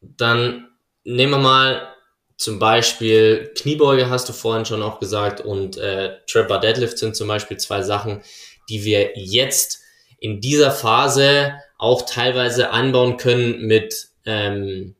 dann 0.00 0.68
nehmen 1.04 1.32
wir 1.32 1.38
mal 1.38 1.94
zum 2.36 2.58
Beispiel 2.58 3.52
Kniebeuge, 3.54 4.08
hast 4.08 4.28
du 4.28 4.32
vorhin 4.32 4.64
schon 4.64 4.82
auch 4.82 4.98
gesagt, 4.98 5.40
und 5.40 5.76
äh, 5.76 6.16
Trapper 6.26 6.58
Deadlift 6.58 6.98
sind 6.98 7.14
zum 7.14 7.28
Beispiel 7.28 7.58
zwei 7.58 7.82
Sachen, 7.82 8.22
die 8.68 8.84
wir 8.84 9.12
jetzt 9.16 9.80
in 10.18 10.40
dieser 10.40 10.70
Phase 10.70 11.54
auch 11.76 12.02
teilweise 12.02 12.70
anbauen 12.70 13.16
können 13.16 13.66
mit 13.66 14.08
ähm, 14.24 14.94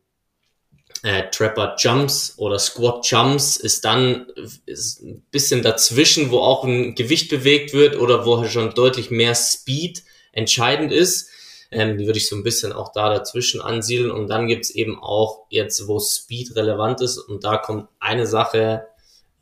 äh, 1.03 1.31
Trapper 1.31 1.77
Jumps 1.79 2.35
oder 2.37 2.59
Squat 2.59 3.07
Jumps 3.07 3.57
ist 3.57 3.85
dann 3.85 4.27
ist 4.67 5.03
ein 5.03 5.23
bisschen 5.31 5.63
dazwischen, 5.63 6.31
wo 6.31 6.41
auch 6.41 6.65
ein 6.65 6.95
Gewicht 6.95 7.31
bewegt 7.31 7.73
wird 7.73 7.97
oder 7.97 8.27
wo 8.27 8.45
schon 8.45 8.75
deutlich 8.75 9.11
mehr 9.11 9.35
Speed 9.35 10.03
entscheidend 10.33 10.93
ist. 10.93 11.31
Ähm, 11.71 11.99
die 11.99 12.07
würde 12.07 12.19
ich 12.19 12.29
so 12.29 12.37
ein 12.37 12.43
bisschen 12.43 12.73
auch 12.73 12.93
da 12.93 13.09
dazwischen 13.09 13.61
ansiedeln. 13.61 14.11
Und 14.11 14.29
dann 14.29 14.49
gibt's 14.49 14.71
eben 14.71 14.99
auch 15.01 15.47
jetzt, 15.51 15.87
wo 15.87 15.99
Speed 16.01 16.57
relevant 16.57 17.01
ist. 17.01 17.19
Und 17.19 17.45
da 17.45 17.57
kommt 17.59 17.89
eine 17.99 18.27
Sache 18.27 18.87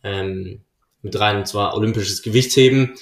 ähm, 0.03 0.63
mit 1.03 1.19
rein, 1.19 1.39
und 1.39 1.49
zwar 1.49 1.75
olympisches 1.75 2.23
Gewichtheben 2.23 2.95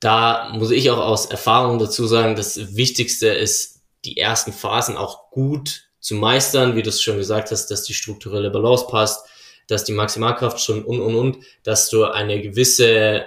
da 0.00 0.50
muss 0.54 0.70
ich 0.70 0.90
auch 0.90 0.98
aus 0.98 1.26
Erfahrung 1.26 1.78
dazu 1.78 2.06
sagen, 2.06 2.36
das 2.36 2.76
Wichtigste 2.76 3.28
ist, 3.28 3.82
die 4.04 4.16
ersten 4.16 4.52
Phasen 4.52 4.96
auch 4.96 5.30
gut 5.30 5.88
zu 6.00 6.14
meistern, 6.14 6.76
wie 6.76 6.82
du 6.82 6.90
es 6.90 7.02
schon 7.02 7.16
gesagt 7.16 7.50
hast, 7.50 7.66
dass 7.66 7.82
die 7.82 7.94
strukturelle 7.94 8.50
Balance 8.50 8.86
passt, 8.88 9.26
dass 9.66 9.84
die 9.84 9.92
Maximalkraft 9.92 10.60
schon 10.60 10.84
und 10.84 11.00
und 11.00 11.16
und, 11.16 11.38
dass 11.64 11.90
du 11.90 12.04
eine 12.04 12.40
gewisse 12.40 13.26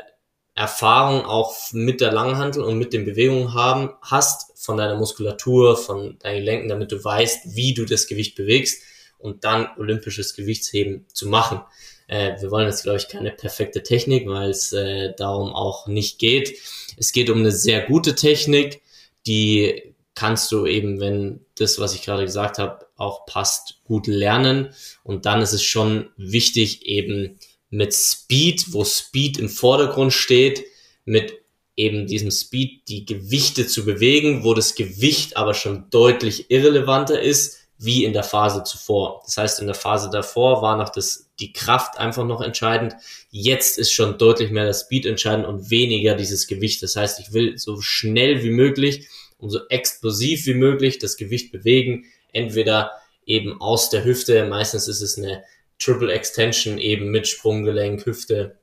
Erfahrung 0.55 1.25
auch 1.25 1.55
mit 1.71 2.01
der 2.01 2.11
Langhantel 2.11 2.63
und 2.63 2.77
mit 2.77 2.93
den 2.93 3.05
Bewegungen 3.05 3.53
haben 3.53 3.91
hast, 4.01 4.51
von 4.59 4.77
deiner 4.77 4.97
Muskulatur, 4.97 5.77
von 5.77 6.19
deinen 6.19 6.39
Gelenken, 6.39 6.69
damit 6.69 6.91
du 6.91 7.03
weißt, 7.03 7.55
wie 7.55 7.73
du 7.73 7.85
das 7.85 8.07
Gewicht 8.07 8.35
bewegst 8.35 8.83
und 9.17 9.43
dann 9.43 9.69
olympisches 9.77 10.35
Gewichtsheben 10.35 11.05
zu 11.13 11.27
machen. 11.27 11.61
Äh, 12.07 12.41
wir 12.41 12.51
wollen 12.51 12.67
jetzt, 12.67 12.83
glaube 12.83 12.97
ich, 12.97 13.07
keine 13.07 13.31
perfekte 13.31 13.81
Technik, 13.83 14.27
weil 14.27 14.49
es 14.49 14.73
äh, 14.73 15.13
darum 15.15 15.53
auch 15.53 15.87
nicht 15.87 16.19
geht. 16.19 16.57
Es 16.97 17.11
geht 17.11 17.29
um 17.29 17.39
eine 17.39 17.51
sehr 17.51 17.81
gute 17.85 18.15
Technik, 18.15 18.81
die 19.25 19.93
kannst 20.13 20.51
du 20.51 20.65
eben, 20.65 20.99
wenn 20.99 21.45
das, 21.57 21.79
was 21.79 21.95
ich 21.95 22.03
gerade 22.03 22.25
gesagt 22.25 22.59
habe, 22.59 22.85
auch 22.97 23.25
passt, 23.25 23.79
gut 23.85 24.07
lernen. 24.07 24.73
Und 25.03 25.25
dann 25.25 25.41
ist 25.41 25.53
es 25.53 25.63
schon 25.63 26.09
wichtig, 26.17 26.85
eben 26.85 27.39
mit 27.71 27.95
Speed, 27.95 28.73
wo 28.73 28.85
Speed 28.85 29.39
im 29.39 29.49
Vordergrund 29.49 30.13
steht, 30.13 30.65
mit 31.05 31.41
eben 31.75 32.05
diesem 32.05 32.29
Speed 32.29 32.87
die 32.89 33.05
Gewichte 33.05 33.65
zu 33.65 33.85
bewegen, 33.85 34.43
wo 34.43 34.53
das 34.53 34.75
Gewicht 34.75 35.37
aber 35.37 35.55
schon 35.55 35.89
deutlich 35.89 36.51
irrelevanter 36.51 37.19
ist, 37.19 37.57
wie 37.79 38.03
in 38.03 38.13
der 38.13 38.23
Phase 38.23 38.63
zuvor. 38.63 39.23
Das 39.25 39.37
heißt, 39.37 39.59
in 39.59 39.65
der 39.65 39.73
Phase 39.73 40.11
davor 40.11 40.61
war 40.61 40.77
noch 40.77 40.89
das, 40.89 41.31
die 41.39 41.51
Kraft 41.51 41.97
einfach 41.97 42.25
noch 42.25 42.41
entscheidend. 42.41 42.93
Jetzt 43.31 43.79
ist 43.79 43.91
schon 43.91 44.19
deutlich 44.19 44.51
mehr 44.51 44.67
das 44.67 44.81
Speed 44.81 45.07
entscheidend 45.07 45.47
und 45.47 45.71
weniger 45.71 46.13
dieses 46.13 46.45
Gewicht. 46.45 46.83
Das 46.83 46.95
heißt, 46.95 47.19
ich 47.19 47.33
will 47.33 47.57
so 47.57 47.81
schnell 47.81 48.43
wie 48.43 48.51
möglich 48.51 49.07
und 49.39 49.49
so 49.49 49.61
explosiv 49.69 50.45
wie 50.45 50.53
möglich 50.53 50.99
das 50.99 51.17
Gewicht 51.17 51.51
bewegen. 51.51 52.05
Entweder 52.31 52.91
eben 53.25 53.59
aus 53.59 53.89
der 53.89 54.03
Hüfte, 54.03 54.45
meistens 54.45 54.87
ist 54.87 55.01
es 55.01 55.17
eine 55.17 55.43
Triple 55.81 56.11
Extension 56.11 56.77
eben 56.77 57.09
mit 57.09 57.27
Sprunggelenk, 57.27 58.05
Hüfte 58.05 58.59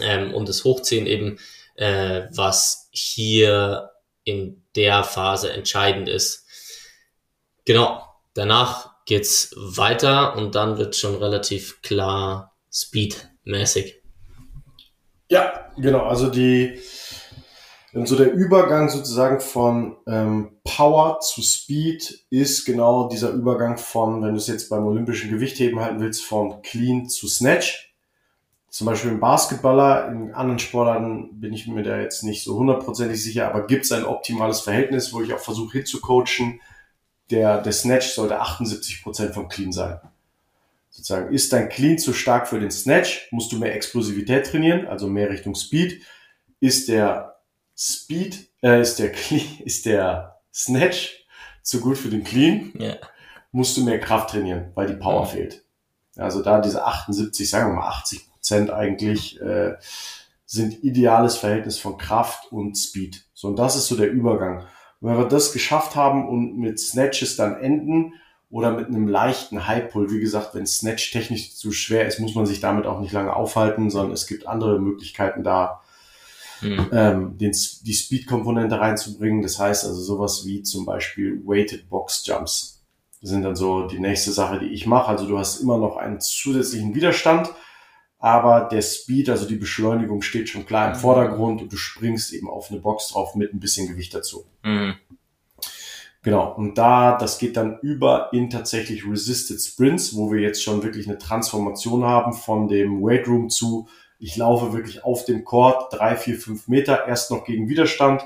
ähm, 0.00 0.34
und 0.34 0.48
das 0.48 0.64
Hochziehen 0.64 1.06
eben, 1.06 1.38
äh, 1.76 2.22
was 2.30 2.88
hier 2.92 3.90
in 4.24 4.62
der 4.74 5.04
Phase 5.04 5.52
entscheidend 5.52 6.08
ist. 6.08 6.46
Genau, 7.64 8.06
Danach 8.36 8.90
geht's 9.06 9.54
weiter 9.56 10.36
und 10.36 10.54
dann 10.54 10.76
wird 10.76 10.94
schon 10.94 11.16
relativ 11.16 11.80
klar 11.80 12.54
speedmäßig. 12.70 14.02
Ja, 15.30 15.72
genau. 15.78 16.02
Also 16.02 16.28
die 16.28 16.78
so 18.04 18.14
der 18.14 18.30
Übergang 18.34 18.90
sozusagen 18.90 19.40
von 19.40 19.96
ähm, 20.06 20.50
Power 20.64 21.20
zu 21.20 21.40
Speed 21.40 22.26
ist 22.28 22.66
genau 22.66 23.08
dieser 23.08 23.30
Übergang 23.30 23.78
von, 23.78 24.22
wenn 24.22 24.32
du 24.32 24.36
es 24.36 24.48
jetzt 24.48 24.68
beim 24.68 24.84
olympischen 24.84 25.30
Gewichtheben 25.30 25.80
halten 25.80 26.00
willst, 26.00 26.22
von 26.22 26.60
Clean 26.60 27.08
zu 27.08 27.26
Snatch. 27.26 27.94
Zum 28.68 28.86
Beispiel 28.86 29.12
im 29.12 29.20
Basketballer, 29.20 30.08
in 30.08 30.34
anderen 30.34 30.58
Sportarten 30.58 31.40
bin 31.40 31.54
ich 31.54 31.66
mir 31.66 31.82
da 31.82 31.98
jetzt 31.98 32.22
nicht 32.22 32.44
so 32.44 32.58
hundertprozentig 32.58 33.22
sicher, 33.22 33.48
aber 33.48 33.66
gibt 33.66 33.86
es 33.86 33.92
ein 33.92 34.04
optimales 34.04 34.60
Verhältnis, 34.60 35.14
wo 35.14 35.22
ich 35.22 35.32
auch 35.32 35.38
versuche 35.38 35.78
hinzucoachen, 35.78 36.60
der, 37.30 37.62
der 37.62 37.72
Snatch 37.72 38.08
sollte 38.08 38.42
78% 38.42 39.32
vom 39.32 39.48
Clean 39.48 39.72
sein. 39.72 39.98
Sozusagen, 40.90 41.34
ist 41.34 41.50
dein 41.52 41.70
Clean 41.70 41.96
zu 41.96 42.12
stark 42.12 42.46
für 42.46 42.60
den 42.60 42.70
Snatch, 42.70 43.28
musst 43.30 43.52
du 43.52 43.58
mehr 43.58 43.74
Explosivität 43.74 44.44
trainieren, 44.44 44.86
also 44.86 45.06
mehr 45.08 45.30
Richtung 45.30 45.54
Speed. 45.54 46.02
Ist 46.60 46.88
der 46.88 47.35
Speed, 47.76 48.48
äh, 48.62 48.80
ist 48.80 48.98
der 48.98 49.12
Clean, 49.12 49.46
ist 49.64 49.86
der 49.86 50.40
Snatch 50.52 51.26
zu 51.62 51.80
gut 51.80 51.98
für 51.98 52.08
den 52.08 52.24
Clean, 52.24 52.72
yeah. 52.78 52.96
musst 53.52 53.76
du 53.76 53.84
mehr 53.84 54.00
Kraft 54.00 54.30
trainieren, 54.30 54.70
weil 54.74 54.86
die 54.86 54.94
Power 54.94 55.24
mhm. 55.24 55.28
fehlt. 55.28 55.64
Also 56.16 56.42
da 56.42 56.60
diese 56.60 56.84
78, 56.84 57.48
sagen 57.48 57.72
wir 57.72 57.80
mal 57.80 57.88
80 57.88 58.30
Prozent 58.30 58.70
eigentlich, 58.70 59.40
äh, 59.40 59.74
sind 60.46 60.84
ideales 60.84 61.36
Verhältnis 61.36 61.78
von 61.78 61.98
Kraft 61.98 62.50
und 62.52 62.76
Speed. 62.76 63.24
So, 63.34 63.48
und 63.48 63.58
das 63.58 63.76
ist 63.76 63.88
so 63.88 63.96
der 63.96 64.10
Übergang. 64.10 64.60
Und 65.00 65.10
wenn 65.10 65.18
wir 65.18 65.26
das 65.26 65.52
geschafft 65.52 65.96
haben 65.96 66.28
und 66.28 66.56
mit 66.56 66.78
Snatches 66.78 67.36
dann 67.36 67.60
enden 67.60 68.14
oder 68.48 68.70
mit 68.70 68.86
einem 68.86 69.08
leichten 69.08 69.66
High 69.66 69.90
Pull, 69.90 70.10
wie 70.10 70.20
gesagt, 70.20 70.54
wenn 70.54 70.66
Snatch 70.66 71.10
technisch 71.10 71.56
zu 71.56 71.72
schwer 71.72 72.06
ist, 72.06 72.20
muss 72.20 72.36
man 72.36 72.46
sich 72.46 72.60
damit 72.60 72.86
auch 72.86 73.00
nicht 73.00 73.12
lange 73.12 73.34
aufhalten, 73.34 73.90
sondern 73.90 74.12
es 74.12 74.26
gibt 74.26 74.46
andere 74.46 74.78
Möglichkeiten 74.78 75.42
da, 75.42 75.82
mhm. 76.60 76.88
ähm, 76.92 77.38
den, 77.38 77.52
die 77.82 77.94
Speed-Komponente 77.94 78.78
reinzubringen. 78.78 79.42
Das 79.42 79.58
heißt 79.58 79.84
also 79.84 80.00
sowas 80.00 80.44
wie 80.44 80.62
zum 80.62 80.84
Beispiel 80.84 81.42
Weighted 81.44 81.88
Box 81.88 82.26
Jumps. 82.26 82.84
Das 83.20 83.30
sind 83.30 83.42
dann 83.42 83.56
so 83.56 83.86
die 83.86 83.98
nächste 83.98 84.32
Sache, 84.32 84.58
die 84.58 84.72
ich 84.72 84.86
mache. 84.86 85.08
Also 85.08 85.26
du 85.26 85.38
hast 85.38 85.60
immer 85.60 85.78
noch 85.78 85.96
einen 85.96 86.20
zusätzlichen 86.20 86.94
Widerstand, 86.94 87.50
aber 88.18 88.68
der 88.70 88.82
Speed, 88.82 89.30
also 89.30 89.46
die 89.46 89.56
Beschleunigung 89.56 90.22
steht 90.22 90.48
schon 90.48 90.66
klar 90.66 90.88
im 90.88 90.96
mhm. 90.96 91.00
Vordergrund 91.00 91.62
und 91.62 91.72
du 91.72 91.76
springst 91.76 92.32
eben 92.32 92.48
auf 92.48 92.70
eine 92.70 92.80
Box 92.80 93.08
drauf 93.08 93.34
mit 93.34 93.52
ein 93.52 93.60
bisschen 93.60 93.88
Gewicht 93.88 94.14
dazu. 94.14 94.44
Mhm. 94.62 94.94
Genau, 96.26 96.52
und 96.54 96.76
da, 96.76 97.16
das 97.16 97.38
geht 97.38 97.56
dann 97.56 97.78
über 97.82 98.30
in 98.32 98.50
tatsächlich 98.50 99.06
Resisted 99.06 99.62
Sprints, 99.62 100.16
wo 100.16 100.32
wir 100.32 100.40
jetzt 100.40 100.60
schon 100.60 100.82
wirklich 100.82 101.06
eine 101.06 101.18
Transformation 101.18 102.04
haben 102.04 102.32
von 102.32 102.66
dem 102.66 103.00
Weight 103.00 103.28
Room 103.28 103.48
zu 103.48 103.86
Ich 104.18 104.36
laufe 104.36 104.72
wirklich 104.72 105.04
auf 105.04 105.24
dem 105.24 105.44
Court 105.44 105.92
drei, 105.92 106.16
vier, 106.16 106.38
fünf 106.38 106.68
Meter, 106.68 107.06
erst 107.06 107.30
noch 107.30 107.44
gegen 107.44 107.68
Widerstand 107.68 108.22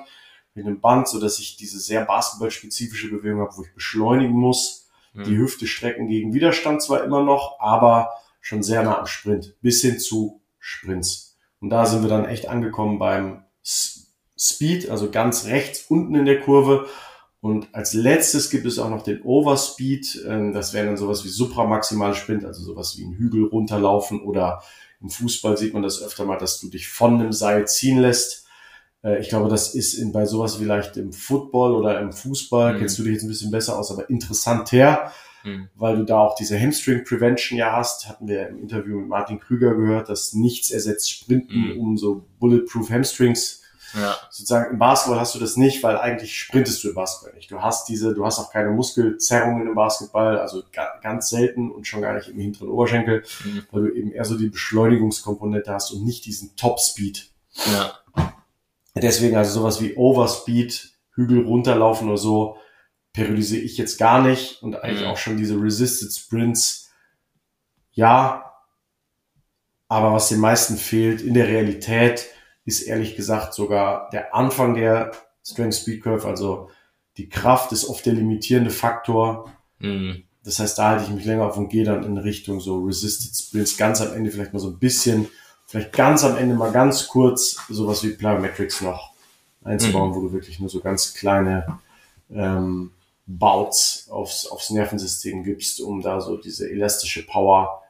mit 0.54 0.66
einem 0.66 0.80
Band, 0.80 1.09
so 1.09 1.20
dass 1.20 1.38
ich 1.38 1.56
diese 1.56 1.78
sehr 1.78 2.04
basketballspezifische 2.04 3.11
Bewegung 3.11 3.40
habe, 3.40 3.56
wo 3.56 3.62
ich 3.62 3.75
beschleunigen 3.75 4.35
muss, 4.35 4.88
mhm. 5.12 5.25
die 5.25 5.37
Hüfte 5.37 5.66
strecken 5.66 6.09
gegen 6.09 6.35
Widerstand 6.35 6.82
zwar 6.82 7.04
immer 7.04 7.23
noch, 7.23 7.61
aber 7.61 8.11
schon 8.40 8.62
sehr 8.62 8.82
nah 8.82 8.99
am 8.99 9.06
Sprint, 9.06 9.54
bis 9.61 9.82
hin 9.82 9.99
zu 9.99 10.40
Sprints. 10.59 11.37
Und 11.61 11.70
da 11.70 11.87
sind 11.87 12.02
wir 12.02 12.09
dann 12.09 12.25
echt 12.25 12.49
angekommen 12.49 12.99
beim 12.99 13.44
Speed, 13.62 14.88
also 14.88 15.11
ganz 15.11 15.44
rechts 15.47 15.87
unten 15.88 16.14
in 16.14 16.25
der 16.25 16.40
Kurve. 16.40 16.87
Und 17.42 17.75
als 17.75 17.94
letztes 17.94 18.50
gibt 18.50 18.66
es 18.66 18.78
auch 18.78 18.90
noch 18.90 19.02
den 19.02 19.23
Overspeed. 19.23 20.25
Ähm, 20.26 20.52
das 20.52 20.73
wäre 20.73 20.87
dann 20.87 20.97
sowas 20.97 21.25
wie 21.25 21.28
supramaximale 21.28 22.14
Sprint, 22.14 22.44
also 22.44 22.62
sowas 22.62 22.97
wie 22.97 23.04
ein 23.04 23.14
Hügel 23.14 23.44
runterlaufen 23.44 24.23
oder 24.23 24.62
im 25.02 25.09
Fußball 25.09 25.57
sieht 25.57 25.75
man 25.75 25.83
das 25.83 26.02
öfter 26.02 26.25
mal, 26.25 26.38
dass 26.38 26.61
du 26.61 26.69
dich 26.69 26.88
von 26.88 27.14
einem 27.14 27.33
Seil 27.33 27.66
ziehen 27.66 27.99
lässt. 27.99 28.47
Äh, 29.02 29.21
ich 29.21 29.28
glaube, 29.28 29.49
das 29.49 29.75
ist 29.75 29.95
in, 29.95 30.12
bei 30.12 30.26
sowas 30.26 30.57
vielleicht 30.57 30.97
im 30.97 31.12
Football 31.12 31.75
oder 31.75 32.00
im 32.00 32.12
Fußball, 32.12 32.75
mhm. 32.75 32.78
kennst 32.78 32.99
du 32.99 33.02
dich 33.02 33.14
jetzt 33.14 33.23
ein 33.23 33.28
bisschen 33.28 33.50
besser 33.50 33.78
aus, 33.78 33.90
aber 33.90 34.11
interessant 34.11 34.73
her, 34.73 35.12
mhm. 35.45 35.69
weil 35.75 35.97
du 35.97 36.04
da 36.04 36.19
auch 36.19 36.35
diese 36.35 36.61
Hamstring 36.61 37.04
Prevention 37.04 37.59
ja 37.59 37.73
hast. 37.75 38.09
Hatten 38.09 38.28
wir 38.28 38.49
im 38.49 38.59
Interview 38.59 38.99
mit 38.99 39.09
Martin 39.09 39.40
Krüger 39.40 39.75
gehört, 39.75 40.09
dass 40.09 40.35
nichts 40.35 40.71
ersetzt 40.71 41.11
Sprinten, 41.11 41.75
mhm. 41.75 41.80
um 41.80 41.97
so 41.97 42.26
Bulletproof 42.38 42.90
Hamstrings 42.90 43.62
ja. 43.94 44.16
Sozusagen 44.30 44.73
im 44.73 44.78
Basketball 44.78 45.20
hast 45.20 45.35
du 45.35 45.38
das 45.38 45.56
nicht, 45.56 45.82
weil 45.82 45.97
eigentlich 45.99 46.37
sprintest 46.37 46.82
du 46.85 46.88
im 46.88 46.94
Basketball 46.94 47.37
nicht. 47.37 47.50
Du 47.50 47.61
hast 47.61 47.88
diese, 47.88 48.14
du 48.14 48.25
hast 48.25 48.38
auch 48.38 48.52
keine 48.52 48.70
Muskelzerrungen 48.70 49.66
im 49.66 49.75
Basketball, 49.75 50.38
also 50.38 50.62
ganz 51.02 51.28
selten 51.28 51.70
und 51.70 51.87
schon 51.87 52.02
gar 52.02 52.14
nicht 52.14 52.28
im 52.28 52.38
hinteren 52.38 52.68
Oberschenkel, 52.68 53.25
mhm. 53.44 53.66
weil 53.70 53.82
du 53.82 53.94
eben 53.94 54.12
eher 54.12 54.25
so 54.25 54.37
die 54.37 54.49
Beschleunigungskomponente 54.49 55.73
hast 55.73 55.90
und 55.92 56.04
nicht 56.04 56.25
diesen 56.26 56.54
Top-Speed. 56.56 57.30
Ja. 57.66 57.94
Deswegen 58.94 59.37
also 59.37 59.61
sowas 59.61 59.80
wie 59.80 59.94
Overspeed, 59.94 60.90
Hügel 61.14 61.44
runterlaufen 61.44 62.09
oder 62.09 62.18
so, 62.18 62.56
periodisiere 63.12 63.62
ich 63.62 63.76
jetzt 63.76 63.99
gar 63.99 64.23
nicht 64.23 64.62
und 64.62 64.76
eigentlich 64.76 65.02
mhm. 65.02 65.09
auch 65.09 65.16
schon 65.16 65.37
diese 65.37 65.61
Resisted 65.61 66.12
Sprints, 66.12 66.90
ja, 67.92 68.52
aber 69.88 70.12
was 70.12 70.28
den 70.28 70.38
meisten 70.38 70.76
fehlt 70.76 71.20
in 71.20 71.35
der 71.35 71.49
Realität, 71.49 72.28
ist 72.64 72.83
ehrlich 72.83 73.17
gesagt 73.17 73.55
sogar 73.55 74.11
der 74.11 74.35
Anfang 74.35 74.75
der 74.75 75.12
Strength 75.45 75.75
Speed 75.75 76.02
Curve, 76.02 76.26
also 76.26 76.71
die 77.17 77.29
Kraft 77.29 77.73
ist 77.73 77.88
oft 77.88 78.05
der 78.07 78.14
limitierende 78.14 78.71
Faktor. 78.71 79.52
Mhm. 79.79 80.25
Das 80.43 80.59
heißt, 80.59 80.79
da 80.79 80.90
halte 80.90 81.05
ich 81.05 81.11
mich 81.11 81.25
länger 81.25 81.47
auf 81.47 81.57
und 81.57 81.69
gehe 81.69 81.85
dann 81.85 82.05
in 82.05 82.17
Richtung 82.17 82.61
so 82.61 82.83
Resisted 82.85 83.35
Sprints 83.37 83.76
ganz 83.76 84.00
am 84.00 84.14
Ende 84.14 84.31
vielleicht 84.31 84.52
mal 84.52 84.59
so 84.59 84.69
ein 84.69 84.79
bisschen, 84.79 85.29
vielleicht 85.67 85.93
ganz 85.93 86.25
am 86.25 86.37
Ende 86.37 86.55
mal 86.55 86.73
ganz 86.73 87.09
kurz 87.09 87.57
sowas 87.69 88.02
wie 88.02 88.11
Plyometrics 88.11 88.81
noch 88.81 89.12
einzubauen, 89.62 90.11
mhm. 90.11 90.14
wo 90.14 90.21
du 90.23 90.33
wirklich 90.33 90.59
nur 90.61 90.71
so 90.71 90.81
ganz 90.81 91.14
kleine 91.14 91.79
ähm, 92.31 92.93
Bouts 93.26 94.09
aufs, 94.11 94.47
aufs 94.47 94.71
Nervensystem 94.71 95.45
gibst, 95.45 95.81
um 95.81 96.00
da 96.00 96.21
so 96.21 96.37
diese 96.37 96.71
elastische 96.71 97.26
Power 97.26 97.83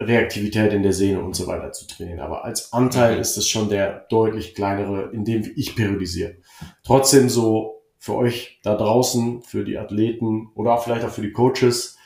Reaktivität 0.00 0.72
in 0.72 0.82
der 0.82 0.92
Sehne 0.92 1.22
und 1.22 1.34
so 1.34 1.46
weiter 1.46 1.72
zu 1.72 1.86
trainieren. 1.86 2.20
Aber 2.20 2.44
als 2.44 2.72
Anteil 2.72 3.14
mhm. 3.14 3.20
ist 3.20 3.36
es 3.36 3.48
schon 3.48 3.68
der 3.68 4.06
deutlich 4.10 4.54
kleinere, 4.54 5.10
in 5.12 5.24
dem 5.24 5.50
ich 5.56 5.74
periodisiere. 5.74 6.36
Trotzdem 6.84 7.28
so 7.28 7.82
für 7.98 8.14
euch 8.14 8.60
da 8.62 8.76
draußen, 8.76 9.42
für 9.42 9.64
die 9.64 9.78
Athleten 9.78 10.50
oder 10.54 10.78
vielleicht 10.78 11.04
auch 11.04 11.10
für 11.10 11.22
die 11.22 11.32
Coaches, 11.32 11.96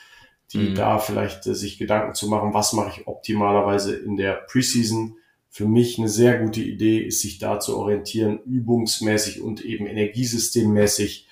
die 0.53 0.69
mhm. 0.69 0.75
da 0.75 0.99
vielleicht 0.99 1.45
äh, 1.47 1.55
sich 1.55 1.77
Gedanken 1.77 2.15
zu 2.15 2.27
machen, 2.27 2.53
was 2.53 2.73
mache 2.73 3.01
ich 3.01 3.07
optimalerweise 3.07 3.95
in 3.95 4.17
der 4.17 4.33
Preseason. 4.33 5.17
Für 5.49 5.65
mich 5.65 5.99
eine 5.99 6.07
sehr 6.07 6.39
gute 6.39 6.61
Idee 6.61 6.99
ist, 6.99 7.21
sich 7.21 7.37
da 7.37 7.59
zu 7.59 7.77
orientieren, 7.77 8.39
übungsmäßig 8.45 9.41
und 9.41 9.65
eben 9.65 9.85
energiesystemmäßig 9.85 11.27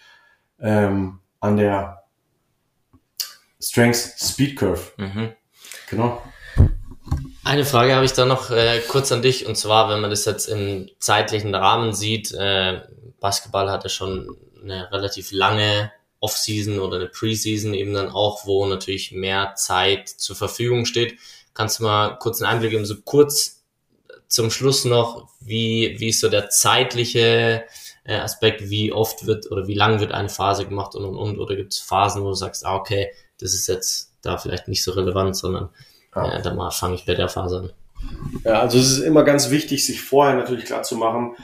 ähm, 0.60 1.20
an 1.40 1.56
der 1.56 2.04
Strength 3.62 4.16
Speed 4.20 4.58
Curve. 4.58 4.92
Mhm. 4.98 5.30
Genau. 5.90 6.22
Eine 7.50 7.66
Frage 7.66 7.96
habe 7.96 8.06
ich 8.06 8.14
da 8.14 8.26
noch 8.26 8.52
äh, 8.52 8.80
kurz 8.88 9.12
an 9.12 9.24
dich. 9.24 9.48
Und 9.48 9.56
zwar, 9.56 9.90
wenn 9.90 10.02
man 10.02 10.12
das 10.12 10.26
jetzt 10.26 10.46
im 10.50 10.88
zeitlichen 11.00 11.56
Rahmen 11.56 11.94
sieht, 11.94 12.32
äh, 12.32 12.82
Basketball 13.20 13.72
hatte 13.72 13.90
schon 13.90 14.38
eine 14.62 14.92
relativ 14.92 15.32
lange 15.32 15.92
Offseason 16.20 16.78
oder 16.78 16.98
eine 16.98 17.08
Preseason 17.08 17.74
eben 17.74 17.96
dann 17.96 18.12
auch, 18.12 18.46
wo 18.46 18.68
natürlich 18.68 19.14
mehr 19.14 19.56
Zeit 19.56 20.10
zur 20.10 20.36
Verfügung 20.36 20.86
steht. 20.86 21.18
Kannst 21.56 21.80
du 21.80 21.86
mal 21.86 22.20
kurz 22.20 22.40
einen 22.40 22.52
Einblick 22.52 22.70
geben, 22.70 22.86
so 22.86 23.02
kurz 23.02 23.64
zum 24.28 24.52
Schluss 24.52 24.86
noch, 24.86 25.28
wie, 25.40 25.96
wie 25.98 26.10
ist 26.10 26.20
so 26.20 26.30
der 26.30 26.52
zeitliche 26.52 27.64
äh, 28.04 28.18
Aspekt, 28.18 28.70
wie 28.70 28.94
oft 28.94 29.26
wird 29.26 29.50
oder 29.52 29.66
wie 29.66 29.74
lang 29.74 30.00
wird 30.00 30.12
eine 30.12 30.30
Phase 30.30 30.68
gemacht 30.68 30.94
und 30.94 31.04
und 31.04 31.16
und? 31.16 31.40
Oder 31.40 31.56
gibt 31.56 31.74
es 31.74 31.80
Phasen, 31.80 32.22
wo 32.22 32.28
du 32.28 32.36
sagst, 32.36 32.64
ah, 32.64 32.76
okay, 32.76 33.12
das 33.40 33.56
ist 33.56 33.66
jetzt 33.66 34.14
da 34.22 34.38
vielleicht 34.38 34.68
nicht 34.68 34.84
so 34.84 34.92
relevant, 34.92 35.36
sondern 35.36 35.70
ja. 36.16 36.34
ja, 36.34 36.42
dann 36.42 36.72
fange 36.72 36.96
ich 36.96 37.06
bei 37.06 37.16
der 37.16 37.30
Phase 37.30 37.60
an. 37.60 37.70
Ja, 38.44 38.62
also 38.62 38.80
es 38.80 38.92
ist 38.92 39.00
immer 39.00 39.24
ganz 39.24 39.50
wichtig, 39.50 39.86
sich 39.86 40.02
vorher 40.02 40.36
natürlich 40.36 40.66
klar 40.66 40.84
zu 40.84 40.96
machen, 40.96 41.36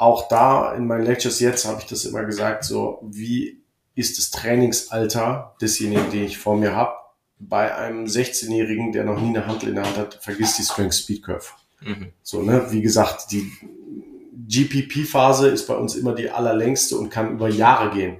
auch 0.00 0.28
da 0.28 0.74
in 0.74 0.86
meinen 0.86 1.04
Lectures 1.04 1.40
jetzt 1.40 1.66
habe 1.66 1.80
ich 1.80 1.86
das 1.86 2.06
immer 2.06 2.24
gesagt, 2.24 2.64
so 2.64 3.00
wie 3.02 3.60
ist 3.94 4.16
das 4.16 4.30
Trainingsalter 4.30 5.54
desjenigen, 5.60 6.10
den 6.10 6.24
ich 6.24 6.38
vor 6.38 6.56
mir 6.56 6.74
habe. 6.74 6.94
Bei 7.38 7.74
einem 7.74 8.06
16-Jährigen, 8.06 8.92
der 8.92 9.04
noch 9.04 9.20
nie 9.20 9.28
eine 9.28 9.46
Handel 9.46 9.70
in 9.70 9.74
der 9.74 9.84
Hand 9.84 9.98
hat, 9.98 10.18
vergisst 10.22 10.58
die 10.58 10.62
Strength 10.62 10.94
Speed 10.94 11.22
Curve. 11.22 11.46
Mhm. 11.80 12.12
So, 12.22 12.40
ne, 12.40 12.66
wie 12.70 12.80
gesagt, 12.80 13.30
die 13.30 13.50
GPP-Phase 14.48 15.48
ist 15.48 15.66
bei 15.66 15.74
uns 15.74 15.94
immer 15.96 16.14
die 16.14 16.30
allerlängste 16.30 16.96
und 16.96 17.10
kann 17.10 17.32
über 17.32 17.48
Jahre 17.48 17.90
gehen. 17.90 18.18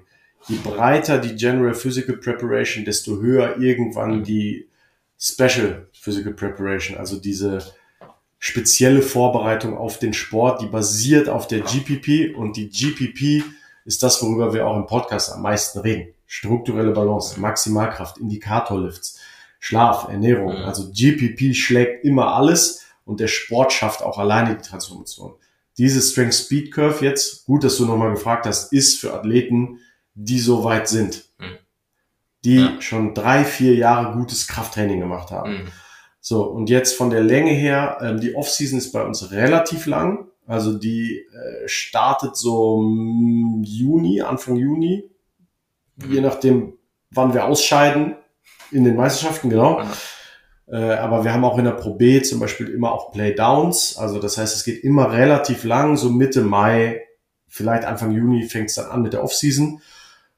Je 0.48 0.56
breiter 0.56 1.18
die 1.18 1.34
General 1.34 1.74
Physical 1.74 2.16
Preparation, 2.16 2.84
desto 2.84 3.20
höher 3.20 3.58
irgendwann 3.58 4.22
die 4.22 4.68
Special 5.20 5.87
Physical 5.92 6.33
Preparation, 6.33 6.96
also 6.96 7.20
diese 7.20 7.59
spezielle 8.38 9.02
Vorbereitung 9.02 9.76
auf 9.76 9.98
den 9.98 10.14
Sport, 10.14 10.62
die 10.62 10.66
basiert 10.66 11.28
auf 11.28 11.46
der 11.46 11.61
GPP 11.61 12.35
und 12.35 12.56
die 12.56 12.70
GPP 12.70 13.44
ist 13.85 14.02
das, 14.02 14.22
worüber 14.22 14.54
wir 14.54 14.66
auch 14.66 14.76
im 14.76 14.87
Podcast 14.87 15.30
am 15.30 15.42
meisten 15.42 15.80
reden. 15.80 16.14
Strukturelle 16.26 16.92
Balance, 16.92 17.38
Maximalkraft, 17.38 18.16
Indikatorlifts, 18.16 19.18
Schlaf, 19.59 20.09
Ernährung. 20.09 20.52
Also 20.52 20.90
GPP 20.90 21.54
schlägt 21.54 22.04
immer 22.04 22.35
alles 22.35 22.87
und 23.04 23.20
der 23.20 23.28
Sport 23.28 23.74
schafft 23.74 24.02
auch 24.02 24.16
alleine 24.16 24.56
die 24.56 24.66
Transformation. 24.66 25.35
Diese 25.76 26.00
Strength 26.00 26.35
Speed 26.35 26.72
Curve 26.72 27.04
jetzt, 27.04 27.44
gut, 27.44 27.62
dass 27.62 27.76
du 27.76 27.85
nochmal 27.85 28.12
gefragt 28.12 28.46
hast, 28.46 28.72
ist 28.72 28.98
für 28.98 29.12
Athleten, 29.12 29.80
die 30.14 30.38
so 30.38 30.64
weit 30.64 30.88
sind 30.88 31.24
die 32.44 32.61
ja. 32.61 32.81
schon 32.81 33.14
drei, 33.14 33.44
vier 33.44 33.74
Jahre 33.74 34.16
gutes 34.16 34.46
Krafttraining 34.48 35.00
gemacht 35.00 35.31
haben. 35.31 35.53
Mhm. 35.53 35.68
So, 36.20 36.44
und 36.44 36.68
jetzt 36.68 36.96
von 36.96 37.11
der 37.11 37.22
Länge 37.22 37.53
her, 37.53 37.98
ähm, 38.03 38.20
die 38.20 38.35
Offseason 38.35 38.79
ist 38.79 38.92
bei 38.92 39.03
uns 39.03 39.31
relativ 39.31 39.87
lang. 39.87 40.29
Also 40.46 40.76
die 40.76 41.26
äh, 41.33 41.68
startet 41.68 42.37
so 42.37 42.83
Juni, 43.62 44.20
Anfang 44.20 44.57
Juni, 44.57 45.09
mhm. 45.96 46.12
je 46.12 46.20
nachdem, 46.20 46.74
wann 47.11 47.35
wir 47.35 47.44
ausscheiden 47.44 48.16
in 48.70 48.85
den 48.85 48.96
Meisterschaften, 48.96 49.48
genau. 49.48 49.81
Mhm. 49.81 49.90
Äh, 50.72 50.94
aber 50.94 51.24
wir 51.24 51.33
haben 51.33 51.44
auch 51.44 51.59
in 51.59 51.64
der 51.64 51.72
Pro 51.72 51.94
B 51.94 52.22
zum 52.22 52.40
Beispiel 52.40 52.68
immer 52.68 52.92
auch 52.92 53.12
Playdowns. 53.12 53.96
Also 53.96 54.18
das 54.18 54.38
heißt, 54.38 54.55
es 54.55 54.64
geht 54.64 54.85
immer 54.85 55.12
relativ 55.12 55.64
lang, 55.64 55.96
so 55.96 56.11
Mitte 56.11 56.42
Mai, 56.42 57.03
vielleicht 57.48 57.85
Anfang 57.85 58.12
Juni 58.12 58.48
fängt 58.48 58.70
es 58.70 58.76
dann 58.76 58.90
an 58.90 59.03
mit 59.03 59.12
der 59.12 59.24
Offseason 59.24 59.81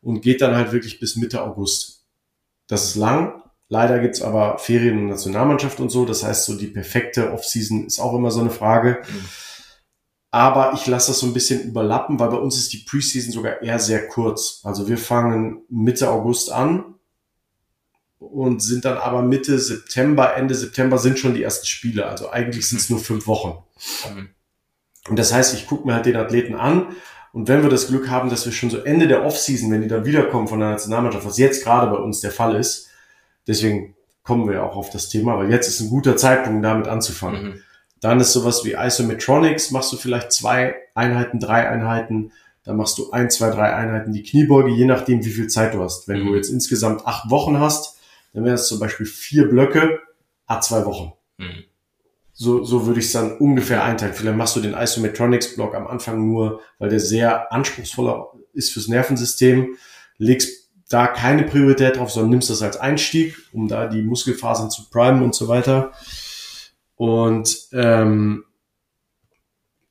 und 0.03 0.21
geht 0.21 0.43
dann 0.43 0.55
halt 0.55 0.73
wirklich 0.73 1.01
bis 1.01 1.17
Mitte 1.17 1.43
August. 1.43 2.05
Das 2.67 2.85
ist 2.85 2.97
lang. 2.97 3.43
Leider 3.69 4.01
gibt's 4.01 4.21
aber 4.21 4.59
Ferien 4.59 4.99
und 4.99 5.07
Nationalmannschaft 5.07 5.81
und 5.81 5.89
so. 5.89 6.05
Das 6.05 6.23
heißt, 6.23 6.45
so 6.45 6.59
die 6.59 6.67
perfekte 6.67 7.33
Offseason 7.33 7.87
ist 7.87 8.01
auch 8.01 8.15
immer 8.15 8.31
so 8.31 8.41
eine 8.41 8.51
Frage. 8.51 9.03
Mhm. 9.09 9.25
Aber 10.31 10.73
ich 10.75 10.87
lasse 10.87 11.11
das 11.11 11.21
so 11.21 11.27
ein 11.27 11.35
bisschen 11.35 11.63
überlappen, 11.63 12.19
weil 12.19 12.31
bei 12.31 12.37
uns 12.37 12.57
ist 12.57 12.73
die 12.73 12.85
Preseason 12.89 13.33
sogar 13.33 13.63
eher 13.63 13.79
sehr 13.79 14.09
kurz. 14.09 14.61
Also 14.65 14.89
wir 14.89 14.99
fangen 14.99 15.63
Mitte 15.69 16.11
August 16.11 16.51
an 16.51 16.95
und 18.19 18.63
sind 18.63 18.85
dann 18.85 18.99
aber 18.99 19.23
Mitte 19.23 19.59
September, 19.59 20.35
Ende 20.37 20.55
September 20.55 20.99
sind 20.99 21.19
schon 21.19 21.35
die 21.35 21.43
ersten 21.43 21.67
Spiele. 21.67 22.07
Also 22.07 22.31
eigentlich 22.31 22.69
sind 22.69 22.81
es 22.81 22.91
nur 22.91 22.99
fünf 22.99 23.27
Wochen. 23.27 23.63
Mhm. 24.15 24.29
Und 25.09 25.19
das 25.19 25.33
heißt, 25.33 25.55
ich 25.55 25.67
gucke 25.67 25.87
mir 25.87 25.95
halt 25.95 26.07
den 26.07 26.17
Athleten 26.17 26.55
an 26.55 26.97
und 27.33 27.49
wenn 27.49 27.63
wir 27.63 27.71
das 27.71 27.89
Glück 27.89 28.11
haben, 28.11 28.29
dass 28.29 28.45
wir 28.45 28.53
schon 28.53 28.71
so 28.71 28.79
Ende 28.79 29.09
der 29.09 29.25
Offseason, 29.25 29.71
wenn 29.71 29.81
die 29.81 29.89
dann 29.89 30.05
wiederkommen 30.05 30.49
von 30.49 30.61
der 30.61 30.71
Nationalmannschaft, 30.71 31.27
was 31.27 31.39
jetzt 31.39 31.65
gerade 31.65 31.91
bei 31.91 31.97
uns 31.97 32.21
der 32.21 32.31
Fall 32.31 32.57
ist, 32.57 32.91
deswegen 33.47 33.95
kommen 34.23 34.49
wir 34.49 34.63
auch 34.63 34.77
auf 34.77 34.91
das 34.91 35.09
Thema, 35.09 35.39
weil 35.39 35.51
jetzt 35.51 35.67
ist 35.67 35.81
ein 35.81 35.89
guter 35.89 36.17
Zeitpunkt, 36.17 36.65
damit 36.65 36.89
anzufangen. 36.89 37.45
Mhm. 37.45 37.63
Dann 38.01 38.21
ist 38.21 38.33
sowas 38.33 38.65
wie 38.65 38.75
Isometronics, 38.79 39.71
machst 39.71 39.93
du 39.93 39.97
vielleicht 39.97 40.33
zwei 40.33 40.75
Einheiten, 40.95 41.41
drei 41.41 41.69
Einheiten, 41.69 42.33
dann 42.65 42.77
machst 42.77 42.99
du 42.99 43.11
ein, 43.11 43.31
zwei, 43.31 43.51
drei 43.51 43.75
Einheiten 43.75 44.13
die 44.13 44.23
Kniebeuge, 44.23 44.71
je 44.71 44.85
nachdem, 44.85 45.25
wie 45.25 45.31
viel 45.31 45.49
Zeit 45.49 45.75
du 45.75 45.83
hast. 45.83 46.09
Wenn 46.09 46.23
mhm. 46.23 46.27
du 46.27 46.35
jetzt 46.37 46.51
insgesamt 46.51 47.07
acht 47.07 47.31
Wochen 47.31 47.59
hast, 47.59 47.99
dann 48.35 48.45
wären 48.45 48.55
es 48.55 48.69
zum 48.69 48.79
Beispiel 48.79 49.07
vier 49.07 49.49
Blöcke, 49.49 50.01
a 50.47 50.61
zwei 50.61 50.85
Wochen. 50.85 51.13
Mhm. 51.39 51.65
So, 52.43 52.65
so 52.65 52.87
würde 52.87 52.99
ich 52.99 53.07
es 53.07 53.13
dann 53.13 53.37
ungefähr 53.39 53.85
einteilen. 53.85 54.15
Vielleicht 54.15 54.37
machst 54.37 54.57
du 54.57 54.61
den 54.61 54.75
Isometronics-Block 54.75 55.77
am 55.77 55.87
Anfang 55.87 56.27
nur, 56.27 56.61
weil 56.81 56.89
der 56.89 56.99
sehr 56.99 57.53
anspruchsvoller 57.53 58.33
ist 58.53 58.73
fürs 58.73 58.89
Nervensystem, 58.89 59.77
legst 60.19 60.71
da 60.89 61.07
keine 61.07 61.45
Priorität 61.45 61.97
drauf, 61.97 62.11
sondern 62.11 62.31
nimmst 62.31 62.51
das 62.51 62.63
als 62.63 62.77
Einstieg, 62.77 63.37
um 63.53 63.69
da 63.69 63.87
die 63.87 64.03
Muskelfasern 64.03 64.71
zu 64.71 64.91
primen 64.91 65.23
und 65.23 65.37
so 65.37 65.47
weiter. 65.47 65.93
Und 66.97 67.69
ähm, 67.73 68.45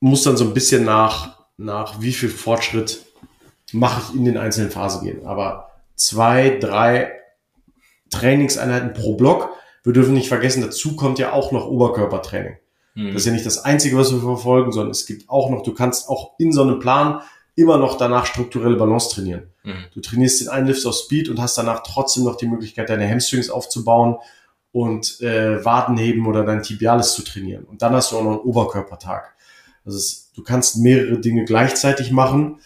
muss 0.00 0.22
dann 0.22 0.36
so 0.36 0.44
ein 0.44 0.54
bisschen 0.54 0.84
nach, 0.84 1.46
nach 1.56 2.02
wie 2.02 2.12
viel 2.12 2.28
Fortschritt 2.28 3.06
mache 3.72 4.02
ich 4.10 4.18
in 4.18 4.26
den 4.26 4.36
einzelnen 4.36 4.70
Phasen 4.70 5.04
gehen. 5.04 5.24
Aber 5.26 5.70
zwei, 5.96 6.58
drei 6.60 7.12
Trainingseinheiten 8.10 8.92
pro 8.92 9.16
Block. 9.16 9.48
Wir 9.82 9.92
dürfen 9.92 10.14
nicht 10.14 10.28
vergessen, 10.28 10.62
dazu 10.62 10.96
kommt 10.96 11.18
ja 11.18 11.32
auch 11.32 11.52
noch 11.52 11.66
Oberkörpertraining. 11.66 12.56
Mhm. 12.94 13.08
Das 13.08 13.22
ist 13.22 13.26
ja 13.26 13.32
nicht 13.32 13.46
das 13.46 13.58
Einzige, 13.58 13.96
was 13.96 14.12
wir 14.12 14.20
verfolgen, 14.20 14.72
sondern 14.72 14.90
es 14.90 15.06
gibt 15.06 15.28
auch 15.28 15.50
noch, 15.50 15.62
du 15.62 15.74
kannst 15.74 16.08
auch 16.08 16.34
in 16.38 16.52
so 16.52 16.62
einem 16.62 16.78
Plan 16.78 17.20
immer 17.54 17.76
noch 17.76 17.96
danach 17.98 18.26
strukturelle 18.26 18.76
Balance 18.76 19.10
trainieren. 19.10 19.48
Mhm. 19.64 19.84
Du 19.92 20.00
trainierst 20.00 20.40
den 20.40 20.48
einen 20.48 20.66
Lift 20.66 20.86
auf 20.86 20.94
Speed 20.94 21.28
und 21.28 21.40
hast 21.40 21.58
danach 21.58 21.82
trotzdem 21.82 22.24
noch 22.24 22.36
die 22.36 22.46
Möglichkeit, 22.46 22.88
deine 22.88 23.08
Hamstrings 23.08 23.50
aufzubauen 23.50 24.16
und 24.72 25.20
äh, 25.20 25.64
Wadenheben 25.64 26.26
oder 26.26 26.44
dein 26.44 26.62
Tibialis 26.62 27.12
zu 27.12 27.22
trainieren. 27.22 27.64
Und 27.64 27.82
dann 27.82 27.92
hast 27.92 28.12
du 28.12 28.16
auch 28.16 28.24
noch 28.24 28.30
einen 28.32 28.40
Oberkörpertag. 28.40 29.34
Also 29.84 29.98
es, 29.98 30.30
du 30.34 30.42
kannst 30.42 30.78
mehrere 30.78 31.18
Dinge 31.18 31.44
gleichzeitig 31.44 32.10
machen. 32.10 32.60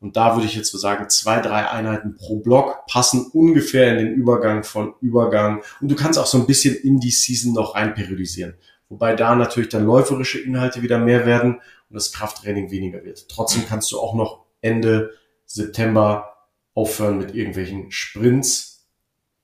Und 0.00 0.16
da 0.16 0.34
würde 0.34 0.46
ich 0.46 0.54
jetzt 0.54 0.72
so 0.72 0.78
sagen, 0.78 1.08
zwei, 1.10 1.40
drei 1.40 1.68
Einheiten 1.68 2.16
pro 2.16 2.40
Block 2.40 2.86
passen 2.86 3.26
ungefähr 3.32 3.92
in 3.92 3.98
den 3.98 4.14
Übergang 4.14 4.64
von 4.64 4.94
Übergang. 5.02 5.62
Und 5.80 5.90
du 5.90 5.94
kannst 5.94 6.18
auch 6.18 6.26
so 6.26 6.38
ein 6.38 6.46
bisschen 6.46 6.74
in 6.74 7.00
die 7.00 7.10
Season 7.10 7.52
noch 7.52 7.74
rein 7.74 7.94
periodisieren. 7.94 8.54
Wobei 8.88 9.14
da 9.14 9.36
natürlich 9.36 9.68
dann 9.68 9.84
läuferische 9.84 10.40
Inhalte 10.40 10.82
wieder 10.82 10.98
mehr 10.98 11.26
werden 11.26 11.54
und 11.54 11.94
das 11.94 12.12
Krafttraining 12.12 12.70
weniger 12.70 13.04
wird. 13.04 13.28
Trotzdem 13.28 13.64
kannst 13.68 13.92
du 13.92 14.00
auch 14.00 14.14
noch 14.14 14.46
Ende 14.62 15.12
September 15.44 16.48
aufhören 16.74 17.18
mit 17.18 17.34
irgendwelchen 17.34 17.90
Sprints, 17.90 18.86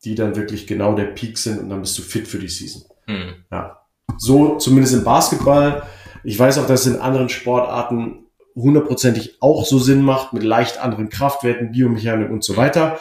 die 0.04 0.14
dann 0.14 0.36
wirklich 0.36 0.66
genau 0.66 0.94
der 0.94 1.06
Peak 1.06 1.36
sind 1.36 1.60
und 1.60 1.68
dann 1.68 1.80
bist 1.80 1.98
du 1.98 2.02
fit 2.02 2.26
für 2.26 2.38
die 2.38 2.48
Season. 2.48 2.82
Mhm. 3.06 3.44
Ja. 3.50 3.82
So 4.18 4.56
zumindest 4.56 4.94
im 4.94 5.04
Basketball. 5.04 5.82
Ich 6.24 6.38
weiß 6.38 6.58
auch, 6.58 6.66
dass 6.66 6.86
es 6.86 6.94
in 6.94 7.00
anderen 7.00 7.28
Sportarten 7.28 8.25
hundertprozentig 8.56 9.36
auch 9.40 9.64
so 9.64 9.78
Sinn 9.78 10.02
macht, 10.02 10.32
mit 10.32 10.42
leicht 10.42 10.78
anderen 10.78 11.10
Kraftwerten, 11.10 11.72
Biomechanik 11.72 12.30
und 12.30 12.42
so 12.42 12.56
weiter. 12.56 12.98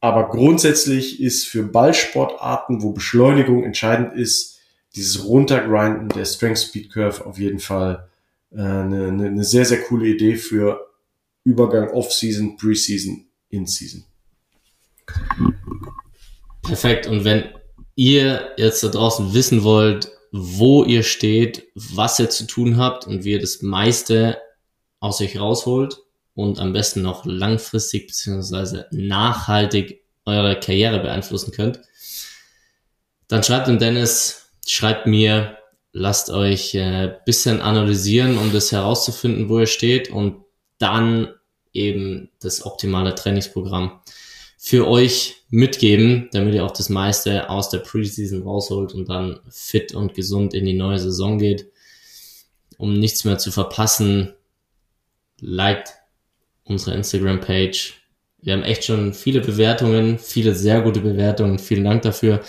Aber 0.00 0.28
grundsätzlich 0.28 1.20
ist 1.20 1.48
für 1.48 1.62
Ballsportarten, 1.64 2.82
wo 2.82 2.92
Beschleunigung 2.92 3.64
entscheidend 3.64 4.12
ist, 4.12 4.58
dieses 4.94 5.24
Runtergrinden 5.24 6.10
der 6.10 6.24
Strength 6.24 6.58
Speed 6.58 6.92
Curve 6.92 7.26
auf 7.26 7.38
jeden 7.38 7.58
Fall 7.58 8.08
äh, 8.52 8.60
eine, 8.60 9.08
eine 9.08 9.44
sehr, 9.44 9.64
sehr 9.64 9.82
coole 9.82 10.06
Idee 10.06 10.36
für 10.36 10.86
Übergang 11.44 11.90
Off-Season, 11.90 12.56
Pre-Season, 12.56 13.26
In-Season. 13.50 14.04
Perfekt. 16.62 17.06
Und 17.06 17.24
wenn 17.24 17.44
ihr 17.94 18.52
jetzt 18.56 18.82
da 18.82 18.88
draußen 18.88 19.32
wissen 19.32 19.62
wollt, 19.62 20.10
wo 20.32 20.84
ihr 20.84 21.02
steht, 21.02 21.68
was 21.74 22.18
ihr 22.18 22.28
zu 22.28 22.46
tun 22.46 22.76
habt 22.76 23.06
und 23.06 23.24
wie 23.24 23.32
ihr 23.32 23.40
das 23.40 23.62
meiste 23.62 24.38
aus 25.06 25.20
euch 25.20 25.38
rausholt 25.38 25.98
und 26.34 26.58
am 26.58 26.72
besten 26.72 27.02
noch 27.02 27.24
langfristig 27.24 28.08
beziehungsweise 28.08 28.86
nachhaltig 28.90 30.02
eure 30.24 30.58
Karriere 30.58 31.00
beeinflussen 31.00 31.52
könnt, 31.52 31.80
dann 33.28 33.42
schreibt 33.42 33.68
dem 33.68 33.78
Dennis, 33.78 34.50
schreibt 34.66 35.06
mir, 35.06 35.58
lasst 35.92 36.30
euch 36.30 36.74
äh, 36.74 37.14
bisschen 37.24 37.60
analysieren, 37.60 38.36
um 38.38 38.52
das 38.52 38.72
herauszufinden, 38.72 39.48
wo 39.48 39.60
ihr 39.60 39.66
steht 39.66 40.10
und 40.10 40.44
dann 40.78 41.32
eben 41.72 42.30
das 42.40 42.64
optimale 42.64 43.14
Trainingsprogramm 43.14 44.00
für 44.58 44.88
euch 44.88 45.36
mitgeben, 45.48 46.28
damit 46.32 46.54
ihr 46.54 46.64
auch 46.64 46.72
das 46.72 46.88
meiste 46.88 47.48
aus 47.50 47.70
der 47.70 47.78
Preseason 47.78 48.42
rausholt 48.42 48.92
und 48.94 49.08
dann 49.08 49.40
fit 49.48 49.94
und 49.94 50.14
gesund 50.14 50.54
in 50.54 50.64
die 50.64 50.74
neue 50.74 50.98
Saison 50.98 51.38
geht. 51.38 51.70
Um 52.78 52.94
nichts 52.94 53.24
mehr 53.24 53.38
zu 53.38 53.50
verpassen, 53.52 54.34
liked 55.40 55.94
unsere 56.64 56.96
Instagram-Page. 56.96 57.94
Wir 58.40 58.52
haben 58.52 58.62
echt 58.62 58.84
schon 58.84 59.12
viele 59.12 59.40
Bewertungen, 59.40 60.18
viele 60.18 60.54
sehr 60.54 60.80
gute 60.82 61.00
Bewertungen. 61.00 61.58
Vielen 61.58 61.84
Dank 61.84 62.02
dafür. 62.02 62.40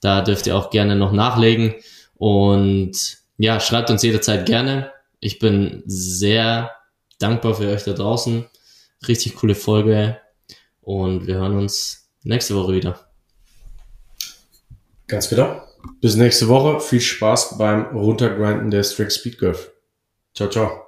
Da 0.00 0.20
dürft 0.22 0.46
ihr 0.46 0.56
auch 0.56 0.70
gerne 0.70 0.96
noch 0.96 1.12
nachlegen. 1.12 1.74
Und 2.14 3.18
ja, 3.36 3.60
schreibt 3.60 3.90
uns 3.90 4.02
jederzeit 4.02 4.46
gerne. 4.46 4.92
Ich 5.20 5.38
bin 5.38 5.82
sehr 5.86 6.70
dankbar 7.18 7.54
für 7.54 7.68
euch 7.68 7.84
da 7.84 7.92
draußen. 7.92 8.46
Richtig 9.08 9.36
coole 9.36 9.54
Folge. 9.54 10.18
Und 10.80 11.26
wir 11.26 11.36
hören 11.36 11.56
uns 11.56 12.10
nächste 12.22 12.54
Woche 12.54 12.74
wieder. 12.74 13.00
Ganz 15.06 15.28
genau. 15.28 15.62
Bis 16.00 16.16
nächste 16.16 16.48
Woche. 16.48 16.80
Viel 16.80 17.00
Spaß 17.00 17.58
beim 17.58 17.96
Runtergrinden 17.96 18.70
der 18.70 18.82
Strict 18.82 19.12
Speed 19.12 19.38
Curve. 19.38 19.72
Ciao, 20.34 20.48
ciao. 20.48 20.83